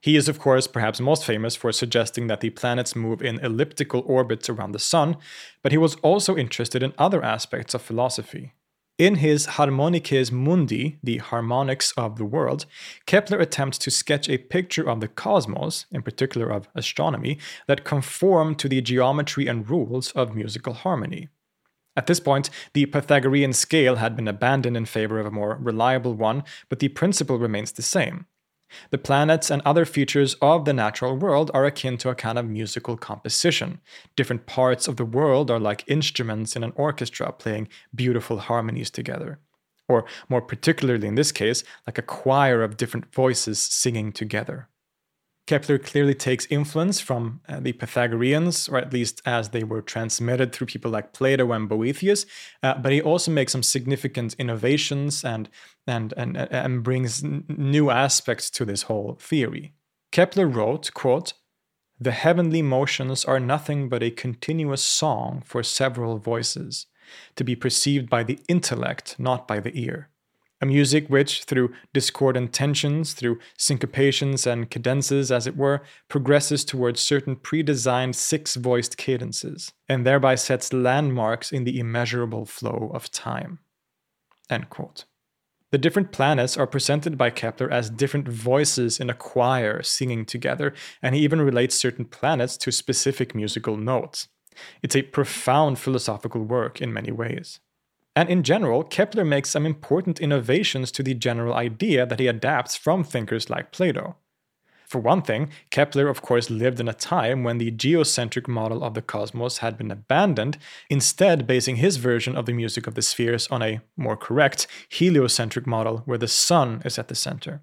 He 0.00 0.14
is, 0.14 0.28
of 0.28 0.38
course, 0.38 0.68
perhaps 0.68 1.00
most 1.00 1.24
famous 1.24 1.56
for 1.56 1.72
suggesting 1.72 2.28
that 2.28 2.40
the 2.40 2.50
planets 2.50 2.94
move 2.94 3.22
in 3.22 3.40
elliptical 3.40 4.04
orbits 4.06 4.48
around 4.48 4.70
the 4.70 4.78
Sun, 4.78 5.16
but 5.60 5.72
he 5.72 5.78
was 5.78 5.96
also 5.96 6.36
interested 6.36 6.84
in 6.84 6.94
other 6.96 7.24
aspects 7.24 7.74
of 7.74 7.82
philosophy. 7.82 8.52
In 9.00 9.14
his 9.14 9.46
Harmonices 9.56 10.30
Mundi, 10.30 10.98
the 11.02 11.16
harmonics 11.16 11.90
of 11.96 12.18
the 12.18 12.24
world, 12.26 12.66
Kepler 13.06 13.38
attempts 13.38 13.78
to 13.78 13.90
sketch 13.90 14.28
a 14.28 14.36
picture 14.36 14.86
of 14.86 15.00
the 15.00 15.08
cosmos, 15.08 15.86
in 15.90 16.02
particular 16.02 16.50
of 16.50 16.68
astronomy, 16.74 17.38
that 17.66 17.82
conform 17.82 18.54
to 18.56 18.68
the 18.68 18.82
geometry 18.82 19.46
and 19.46 19.70
rules 19.70 20.12
of 20.12 20.34
musical 20.34 20.74
harmony. 20.74 21.30
At 21.96 22.08
this 22.08 22.20
point, 22.20 22.50
the 22.74 22.84
Pythagorean 22.84 23.54
scale 23.54 23.96
had 23.96 24.16
been 24.16 24.28
abandoned 24.28 24.76
in 24.76 24.84
favor 24.84 25.18
of 25.18 25.24
a 25.24 25.30
more 25.30 25.56
reliable 25.58 26.12
one, 26.12 26.44
but 26.68 26.80
the 26.80 26.88
principle 26.88 27.38
remains 27.38 27.72
the 27.72 27.80
same. 27.80 28.26
The 28.90 28.98
planets 28.98 29.50
and 29.50 29.60
other 29.64 29.84
features 29.84 30.34
of 30.40 30.64
the 30.64 30.72
natural 30.72 31.16
world 31.16 31.50
are 31.52 31.66
akin 31.66 31.98
to 31.98 32.08
a 32.08 32.14
kind 32.14 32.38
of 32.38 32.46
musical 32.46 32.96
composition. 32.96 33.80
Different 34.16 34.46
parts 34.46 34.88
of 34.88 34.96
the 34.96 35.04
world 35.04 35.50
are 35.50 35.60
like 35.60 35.84
instruments 35.86 36.56
in 36.56 36.64
an 36.64 36.72
orchestra 36.76 37.32
playing 37.32 37.68
beautiful 37.94 38.38
harmonies 38.38 38.90
together. 38.90 39.38
Or, 39.88 40.06
more 40.28 40.40
particularly 40.40 41.08
in 41.08 41.16
this 41.16 41.32
case, 41.32 41.64
like 41.86 41.98
a 41.98 42.02
choir 42.02 42.62
of 42.62 42.76
different 42.76 43.12
voices 43.12 43.60
singing 43.60 44.12
together. 44.12 44.68
Kepler 45.50 45.78
clearly 45.78 46.14
takes 46.14 46.46
influence 46.46 47.00
from 47.00 47.40
uh, 47.48 47.58
the 47.58 47.72
Pythagoreans, 47.72 48.68
or 48.68 48.78
at 48.78 48.92
least 48.92 49.20
as 49.26 49.48
they 49.48 49.64
were 49.64 49.82
transmitted 49.82 50.52
through 50.52 50.68
people 50.68 50.92
like 50.92 51.12
Plato 51.12 51.50
and 51.50 51.68
Boethius, 51.68 52.24
uh, 52.62 52.74
but 52.74 52.92
he 52.92 53.02
also 53.02 53.32
makes 53.32 53.50
some 53.50 53.64
significant 53.64 54.34
innovations 54.34 55.24
and, 55.24 55.48
and, 55.88 56.14
and, 56.16 56.36
uh, 56.36 56.46
and 56.52 56.84
brings 56.84 57.24
n- 57.24 57.46
new 57.48 57.90
aspects 57.90 58.48
to 58.50 58.64
this 58.64 58.82
whole 58.82 59.18
theory. 59.20 59.72
Kepler 60.12 60.46
wrote, 60.46 60.94
quote, 60.94 61.32
The 61.98 62.12
heavenly 62.12 62.62
motions 62.62 63.24
are 63.24 63.40
nothing 63.40 63.88
but 63.88 64.04
a 64.04 64.12
continuous 64.12 64.84
song 64.84 65.42
for 65.44 65.64
several 65.64 66.18
voices, 66.18 66.86
to 67.34 67.42
be 67.42 67.56
perceived 67.56 68.08
by 68.08 68.22
the 68.22 68.38
intellect, 68.46 69.16
not 69.18 69.48
by 69.48 69.58
the 69.58 69.76
ear 69.76 70.10
a 70.60 70.66
music 70.66 71.08
which, 71.08 71.44
through 71.44 71.72
discordant 71.94 72.52
tensions, 72.52 73.14
through 73.14 73.38
syncopations 73.58 74.46
and 74.46 74.70
cadences, 74.70 75.32
as 75.32 75.46
it 75.46 75.56
were, 75.56 75.82
progresses 76.08 76.64
towards 76.64 77.00
certain 77.00 77.36
pre-designed 77.36 78.14
six-voiced 78.14 78.96
cadences, 78.96 79.72
and 79.88 80.06
thereby 80.06 80.34
sets 80.34 80.72
landmarks 80.72 81.50
in 81.50 81.64
the 81.64 81.78
immeasurable 81.78 82.44
flow 82.44 82.90
of 82.92 83.10
time. 83.10 83.60
The 85.70 85.78
different 85.78 86.10
planets 86.10 86.56
are 86.56 86.66
presented 86.66 87.16
by 87.16 87.30
Kepler 87.30 87.70
as 87.70 87.90
different 87.90 88.26
voices 88.28 88.98
in 88.98 89.08
a 89.08 89.14
choir 89.14 89.82
singing 89.82 90.26
together, 90.26 90.74
and 91.00 91.14
he 91.14 91.22
even 91.22 91.40
relates 91.40 91.76
certain 91.76 92.04
planets 92.04 92.56
to 92.58 92.72
specific 92.72 93.34
musical 93.34 93.76
notes. 93.76 94.28
It's 94.82 94.96
a 94.96 95.02
profound 95.02 95.78
philosophical 95.78 96.42
work 96.42 96.82
in 96.82 96.92
many 96.92 97.12
ways. 97.12 97.60
And 98.20 98.28
in 98.28 98.42
general, 98.42 98.84
Kepler 98.84 99.24
makes 99.24 99.48
some 99.48 99.64
important 99.64 100.20
innovations 100.20 100.92
to 100.92 101.02
the 101.02 101.14
general 101.14 101.54
idea 101.54 102.04
that 102.04 102.20
he 102.20 102.26
adapts 102.26 102.76
from 102.76 103.02
thinkers 103.02 103.48
like 103.48 103.72
Plato. 103.72 104.14
For 104.86 104.98
one 104.98 105.22
thing, 105.22 105.48
Kepler, 105.70 106.06
of 106.06 106.20
course, 106.20 106.50
lived 106.50 106.80
in 106.80 106.86
a 106.86 106.92
time 106.92 107.44
when 107.44 107.56
the 107.56 107.70
geocentric 107.70 108.46
model 108.46 108.84
of 108.84 108.92
the 108.92 109.00
cosmos 109.00 109.58
had 109.58 109.78
been 109.78 109.90
abandoned, 109.90 110.58
instead, 110.90 111.46
basing 111.46 111.76
his 111.76 111.96
version 111.96 112.36
of 112.36 112.44
the 112.44 112.52
music 112.52 112.86
of 112.86 112.94
the 112.94 113.00
spheres 113.00 113.48
on 113.50 113.62
a 113.62 113.80
more 113.96 114.18
correct 114.18 114.66
heliocentric 114.90 115.66
model 115.66 116.02
where 116.04 116.18
the 116.18 116.28
sun 116.28 116.82
is 116.84 116.98
at 116.98 117.08
the 117.08 117.14
center. 117.14 117.62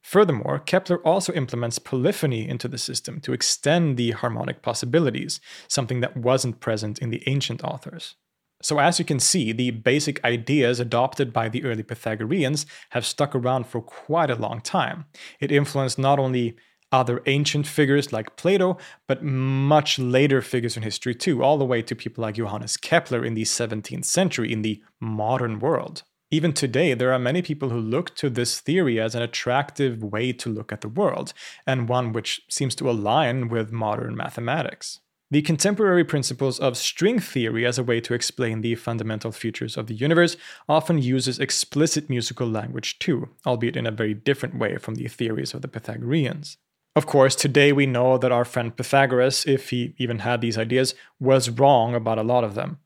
Furthermore, 0.00 0.60
Kepler 0.60 1.02
also 1.06 1.34
implements 1.34 1.78
polyphony 1.78 2.48
into 2.48 2.68
the 2.68 2.78
system 2.78 3.20
to 3.20 3.34
extend 3.34 3.98
the 3.98 4.12
harmonic 4.12 4.62
possibilities, 4.62 5.42
something 5.68 6.00
that 6.00 6.16
wasn't 6.16 6.60
present 6.60 6.98
in 7.00 7.10
the 7.10 7.22
ancient 7.26 7.62
authors. 7.62 8.14
So, 8.62 8.78
as 8.78 8.98
you 8.98 9.04
can 9.04 9.20
see, 9.20 9.52
the 9.52 9.70
basic 9.70 10.22
ideas 10.24 10.80
adopted 10.80 11.32
by 11.32 11.48
the 11.48 11.64
early 11.64 11.82
Pythagoreans 11.82 12.66
have 12.90 13.06
stuck 13.06 13.34
around 13.34 13.66
for 13.66 13.80
quite 13.80 14.30
a 14.30 14.34
long 14.34 14.60
time. 14.60 15.06
It 15.40 15.50
influenced 15.50 15.98
not 15.98 16.18
only 16.18 16.56
other 16.92 17.22
ancient 17.26 17.66
figures 17.66 18.12
like 18.12 18.36
Plato, 18.36 18.76
but 19.06 19.22
much 19.22 19.98
later 19.98 20.42
figures 20.42 20.76
in 20.76 20.82
history 20.82 21.14
too, 21.14 21.42
all 21.42 21.56
the 21.56 21.64
way 21.64 21.82
to 21.82 21.94
people 21.94 22.22
like 22.22 22.34
Johannes 22.34 22.76
Kepler 22.76 23.24
in 23.24 23.34
the 23.34 23.42
17th 23.42 24.04
century 24.04 24.52
in 24.52 24.62
the 24.62 24.82
modern 25.00 25.60
world. 25.60 26.02
Even 26.32 26.52
today, 26.52 26.94
there 26.94 27.12
are 27.12 27.18
many 27.18 27.42
people 27.42 27.70
who 27.70 27.80
look 27.80 28.14
to 28.16 28.30
this 28.30 28.60
theory 28.60 29.00
as 29.00 29.14
an 29.14 29.22
attractive 29.22 30.02
way 30.02 30.32
to 30.32 30.48
look 30.48 30.72
at 30.72 30.80
the 30.80 30.88
world, 30.88 31.32
and 31.66 31.88
one 31.88 32.12
which 32.12 32.42
seems 32.48 32.74
to 32.76 32.88
align 32.88 33.48
with 33.48 33.72
modern 33.72 34.16
mathematics. 34.16 35.00
The 35.32 35.42
contemporary 35.42 36.02
principles 36.02 36.58
of 36.58 36.76
string 36.76 37.20
theory 37.20 37.64
as 37.64 37.78
a 37.78 37.84
way 37.84 38.00
to 38.00 38.14
explain 38.14 38.62
the 38.62 38.74
fundamental 38.74 39.30
features 39.30 39.76
of 39.76 39.86
the 39.86 39.94
universe 39.94 40.36
often 40.68 40.98
uses 40.98 41.38
explicit 41.38 42.10
musical 42.10 42.48
language 42.48 42.98
too, 42.98 43.28
albeit 43.46 43.76
in 43.76 43.86
a 43.86 43.92
very 43.92 44.12
different 44.12 44.58
way 44.58 44.76
from 44.76 44.96
the 44.96 45.06
theories 45.06 45.54
of 45.54 45.62
the 45.62 45.68
Pythagoreans. 45.68 46.56
Of 46.96 47.06
course, 47.06 47.36
today 47.36 47.72
we 47.72 47.86
know 47.86 48.18
that 48.18 48.32
our 48.32 48.44
friend 48.44 48.76
Pythagoras, 48.76 49.46
if 49.46 49.70
he 49.70 49.94
even 49.98 50.18
had 50.18 50.40
these 50.40 50.58
ideas, 50.58 50.96
was 51.20 51.48
wrong 51.48 51.94
about 51.94 52.18
a 52.18 52.24
lot 52.24 52.42
of 52.42 52.56
them. 52.56 52.78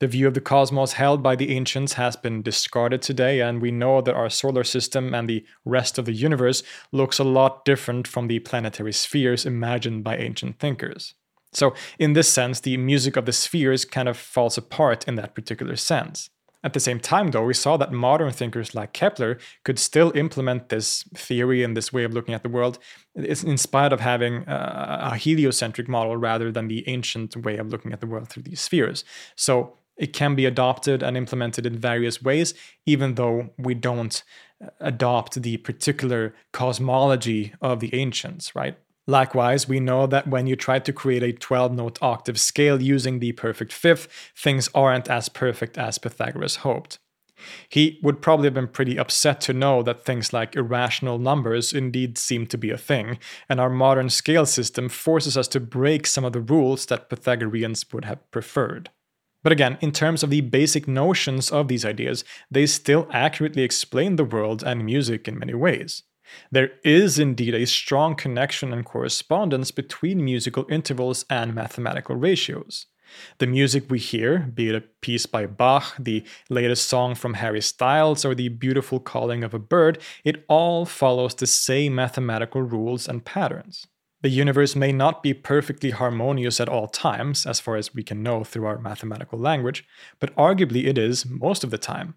The 0.00 0.08
view 0.08 0.28
of 0.28 0.34
the 0.34 0.42
cosmos 0.42 0.92
held 0.92 1.22
by 1.22 1.36
the 1.36 1.56
ancients 1.56 1.94
has 1.94 2.16
been 2.16 2.42
discarded 2.42 3.00
today, 3.00 3.40
and 3.40 3.62
we 3.62 3.70
know 3.70 4.02
that 4.02 4.14
our 4.14 4.28
solar 4.28 4.62
system 4.62 5.14
and 5.14 5.26
the 5.26 5.44
rest 5.64 5.96
of 5.96 6.04
the 6.04 6.12
universe 6.12 6.62
looks 6.92 7.18
a 7.18 7.24
lot 7.24 7.64
different 7.64 8.06
from 8.06 8.28
the 8.28 8.40
planetary 8.40 8.92
spheres 8.92 9.46
imagined 9.46 10.04
by 10.04 10.18
ancient 10.18 10.58
thinkers. 10.58 11.14
So, 11.58 11.74
in 11.98 12.12
this 12.12 12.30
sense, 12.30 12.60
the 12.60 12.76
music 12.76 13.16
of 13.16 13.26
the 13.26 13.32
spheres 13.32 13.84
kind 13.84 14.08
of 14.08 14.16
falls 14.16 14.56
apart 14.56 15.06
in 15.08 15.16
that 15.16 15.34
particular 15.34 15.76
sense. 15.76 16.30
At 16.64 16.72
the 16.72 16.80
same 16.80 16.98
time, 16.98 17.30
though, 17.30 17.44
we 17.44 17.54
saw 17.54 17.76
that 17.76 17.92
modern 17.92 18.32
thinkers 18.32 18.74
like 18.74 18.92
Kepler 18.92 19.38
could 19.64 19.78
still 19.78 20.10
implement 20.16 20.68
this 20.68 21.04
theory 21.14 21.62
and 21.62 21.76
this 21.76 21.92
way 21.92 22.04
of 22.04 22.12
looking 22.12 22.34
at 22.34 22.42
the 22.42 22.48
world 22.48 22.78
in 23.14 23.58
spite 23.58 23.92
of 23.92 24.00
having 24.00 24.46
uh, 24.48 25.10
a 25.12 25.16
heliocentric 25.16 25.88
model 25.88 26.16
rather 26.16 26.50
than 26.50 26.68
the 26.68 26.88
ancient 26.88 27.36
way 27.36 27.56
of 27.58 27.68
looking 27.68 27.92
at 27.92 28.00
the 28.00 28.06
world 28.06 28.28
through 28.28 28.44
these 28.44 28.60
spheres. 28.60 29.04
So, 29.36 29.74
it 29.96 30.12
can 30.12 30.36
be 30.36 30.46
adopted 30.46 31.02
and 31.02 31.16
implemented 31.16 31.66
in 31.66 31.76
various 31.76 32.22
ways, 32.22 32.54
even 32.86 33.16
though 33.16 33.50
we 33.58 33.74
don't 33.74 34.22
uh, 34.64 34.68
adopt 34.78 35.42
the 35.42 35.56
particular 35.56 36.34
cosmology 36.52 37.52
of 37.60 37.80
the 37.80 37.92
ancients, 37.92 38.54
right? 38.54 38.78
Likewise, 39.08 39.66
we 39.66 39.80
know 39.80 40.06
that 40.06 40.26
when 40.26 40.46
you 40.46 40.54
try 40.54 40.78
to 40.78 40.92
create 40.92 41.22
a 41.22 41.32
12 41.32 41.72
note 41.72 41.98
octave 42.02 42.38
scale 42.38 42.82
using 42.82 43.18
the 43.18 43.32
perfect 43.32 43.72
fifth, 43.72 44.06
things 44.36 44.68
aren't 44.74 45.08
as 45.08 45.30
perfect 45.30 45.78
as 45.78 45.96
Pythagoras 45.96 46.56
hoped. 46.56 46.98
He 47.70 47.98
would 48.02 48.20
probably 48.20 48.48
have 48.48 48.54
been 48.54 48.68
pretty 48.68 48.98
upset 48.98 49.40
to 49.42 49.54
know 49.54 49.82
that 49.82 50.04
things 50.04 50.34
like 50.34 50.54
irrational 50.54 51.18
numbers 51.18 51.72
indeed 51.72 52.18
seem 52.18 52.46
to 52.48 52.58
be 52.58 52.70
a 52.70 52.76
thing, 52.76 53.18
and 53.48 53.58
our 53.58 53.70
modern 53.70 54.10
scale 54.10 54.44
system 54.44 54.90
forces 54.90 55.38
us 55.38 55.48
to 55.48 55.60
break 55.60 56.06
some 56.06 56.26
of 56.26 56.34
the 56.34 56.40
rules 56.40 56.84
that 56.86 57.08
Pythagoreans 57.08 57.90
would 57.92 58.04
have 58.04 58.30
preferred. 58.30 58.90
But 59.42 59.52
again, 59.52 59.78
in 59.80 59.92
terms 59.92 60.22
of 60.22 60.28
the 60.28 60.42
basic 60.42 60.86
notions 60.86 61.50
of 61.50 61.68
these 61.68 61.86
ideas, 61.86 62.24
they 62.50 62.66
still 62.66 63.08
accurately 63.10 63.62
explain 63.62 64.16
the 64.16 64.24
world 64.24 64.62
and 64.62 64.84
music 64.84 65.26
in 65.26 65.38
many 65.38 65.54
ways. 65.54 66.02
There 66.50 66.70
is 66.84 67.18
indeed 67.18 67.54
a 67.54 67.66
strong 67.66 68.14
connection 68.14 68.72
and 68.72 68.84
correspondence 68.84 69.70
between 69.70 70.24
musical 70.24 70.66
intervals 70.70 71.24
and 71.28 71.54
mathematical 71.54 72.16
ratios. 72.16 72.86
The 73.38 73.46
music 73.46 73.84
we 73.88 73.98
hear, 73.98 74.38
be 74.38 74.68
it 74.68 74.74
a 74.74 74.82
piece 75.00 75.26
by 75.26 75.46
Bach, 75.46 75.94
the 75.98 76.24
latest 76.50 76.88
song 76.88 77.14
from 77.14 77.34
Harry 77.34 77.60
Styles, 77.60 78.24
or 78.24 78.34
the 78.34 78.48
beautiful 78.48 79.00
calling 79.00 79.44
of 79.44 79.54
a 79.54 79.58
bird, 79.58 80.00
it 80.24 80.44
all 80.48 80.84
follows 80.84 81.34
the 81.34 81.46
same 81.46 81.94
mathematical 81.94 82.62
rules 82.62 83.08
and 83.08 83.24
patterns. 83.24 83.86
The 84.20 84.28
universe 84.28 84.74
may 84.74 84.90
not 84.90 85.22
be 85.22 85.32
perfectly 85.32 85.90
harmonious 85.90 86.60
at 86.60 86.68
all 86.68 86.88
times, 86.88 87.46
as 87.46 87.60
far 87.60 87.76
as 87.76 87.94
we 87.94 88.02
can 88.02 88.22
know 88.22 88.42
through 88.42 88.66
our 88.66 88.78
mathematical 88.78 89.38
language, 89.38 89.86
but 90.18 90.34
arguably 90.34 90.86
it 90.86 90.98
is 90.98 91.24
most 91.24 91.62
of 91.62 91.70
the 91.70 91.78
time. 91.78 92.14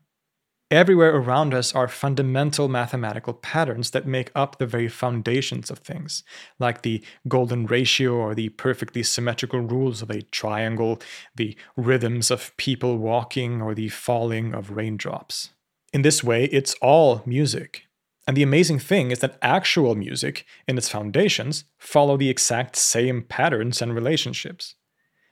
Everywhere 0.71 1.13
around 1.13 1.53
us 1.53 1.75
are 1.75 1.89
fundamental 1.89 2.69
mathematical 2.69 3.33
patterns 3.33 3.91
that 3.91 4.07
make 4.07 4.31
up 4.33 4.57
the 4.57 4.65
very 4.65 4.87
foundations 4.87 5.69
of 5.69 5.79
things, 5.79 6.23
like 6.59 6.81
the 6.81 7.03
golden 7.27 7.65
ratio 7.65 8.13
or 8.13 8.33
the 8.33 8.47
perfectly 8.47 9.03
symmetrical 9.03 9.59
rules 9.59 10.01
of 10.01 10.09
a 10.09 10.21
triangle, 10.21 11.01
the 11.35 11.57
rhythms 11.75 12.31
of 12.31 12.55
people 12.55 12.97
walking, 12.97 13.61
or 13.61 13.75
the 13.75 13.89
falling 13.89 14.53
of 14.53 14.71
raindrops. 14.71 15.49
In 15.91 16.03
this 16.03 16.23
way, 16.23 16.45
it's 16.45 16.73
all 16.81 17.21
music, 17.25 17.87
and 18.25 18.37
the 18.37 18.43
amazing 18.43 18.79
thing 18.79 19.11
is 19.11 19.19
that 19.19 19.37
actual 19.41 19.93
music, 19.93 20.45
in 20.69 20.77
its 20.77 20.87
foundations, 20.87 21.65
follow 21.79 22.15
the 22.15 22.29
exact 22.29 22.77
same 22.77 23.23
patterns 23.23 23.81
and 23.81 23.93
relationships. 23.93 24.75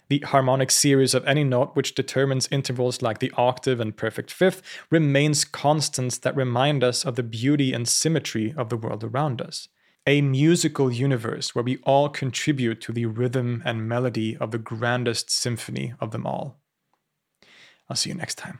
The 0.09 0.19
harmonic 0.19 0.71
series 0.71 1.13
of 1.13 1.25
any 1.27 1.43
note 1.43 1.75
which 1.75 1.93
determines 1.93 2.47
intervals 2.51 3.03
like 3.03 3.19
the 3.19 3.31
octave 3.37 3.79
and 3.79 3.95
perfect 3.95 4.31
fifth 4.31 4.63
remains 4.89 5.45
constants 5.45 6.17
that 6.17 6.35
remind 6.35 6.83
us 6.83 7.05
of 7.05 7.15
the 7.15 7.23
beauty 7.23 7.73
and 7.73 7.87
symmetry 7.87 8.53
of 8.57 8.69
the 8.69 8.77
world 8.77 9.03
around 9.03 9.39
us. 9.39 9.67
A 10.07 10.21
musical 10.21 10.91
universe 10.91 11.53
where 11.53 11.63
we 11.63 11.77
all 11.83 12.09
contribute 12.09 12.81
to 12.81 12.91
the 12.91 13.05
rhythm 13.05 13.61
and 13.63 13.87
melody 13.87 14.35
of 14.37 14.49
the 14.49 14.57
grandest 14.57 15.29
symphony 15.29 15.93
of 15.99 16.09
them 16.09 16.25
all. 16.25 16.59
I'll 17.87 17.95
see 17.95 18.09
you 18.09 18.15
next 18.15 18.35
time. 18.35 18.59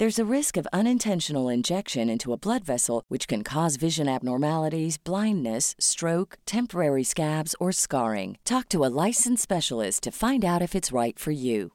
There's 0.00 0.18
a 0.18 0.34
risk 0.36 0.56
of 0.56 0.66
unintentional 0.72 1.50
injection 1.50 2.08
into 2.08 2.32
a 2.32 2.38
blood 2.38 2.64
vessel, 2.64 3.02
which 3.08 3.28
can 3.28 3.44
cause 3.44 3.76
vision 3.76 4.08
abnormalities, 4.08 4.96
blindness, 4.96 5.74
stroke, 5.78 6.38
temporary 6.46 7.04
scabs, 7.04 7.54
or 7.60 7.70
scarring. 7.70 8.38
Talk 8.46 8.70
to 8.70 8.82
a 8.82 8.94
licensed 9.06 9.42
specialist 9.42 10.02
to 10.04 10.10
find 10.10 10.42
out 10.42 10.62
if 10.62 10.74
it's 10.74 10.90
right 10.90 11.18
for 11.18 11.32
you. 11.32 11.72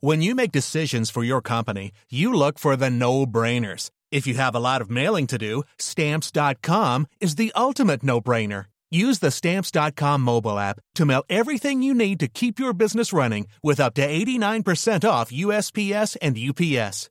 When 0.00 0.22
you 0.22 0.34
make 0.34 0.52
decisions 0.52 1.10
for 1.10 1.22
your 1.22 1.42
company, 1.42 1.92
you 2.08 2.32
look 2.32 2.58
for 2.58 2.76
the 2.76 2.88
no 2.88 3.26
brainers. 3.26 3.90
If 4.10 4.26
you 4.26 4.36
have 4.36 4.54
a 4.54 4.66
lot 4.68 4.80
of 4.80 4.90
mailing 4.90 5.26
to 5.26 5.36
do, 5.36 5.64
stamps.com 5.78 7.06
is 7.20 7.34
the 7.34 7.52
ultimate 7.54 8.02
no 8.02 8.22
brainer. 8.22 8.72
Use 8.90 9.18
the 9.18 9.30
stamps.com 9.30 10.22
mobile 10.22 10.58
app 10.58 10.80
to 10.94 11.04
mail 11.04 11.22
everything 11.28 11.82
you 11.82 11.92
need 11.92 12.20
to 12.20 12.28
keep 12.40 12.58
your 12.58 12.72
business 12.72 13.12
running 13.12 13.48
with 13.62 13.80
up 13.80 13.92
to 13.94 14.08
89% 14.08 15.06
off 15.06 15.30
USPS 15.30 16.16
and 16.22 16.38
UPS. 16.38 17.10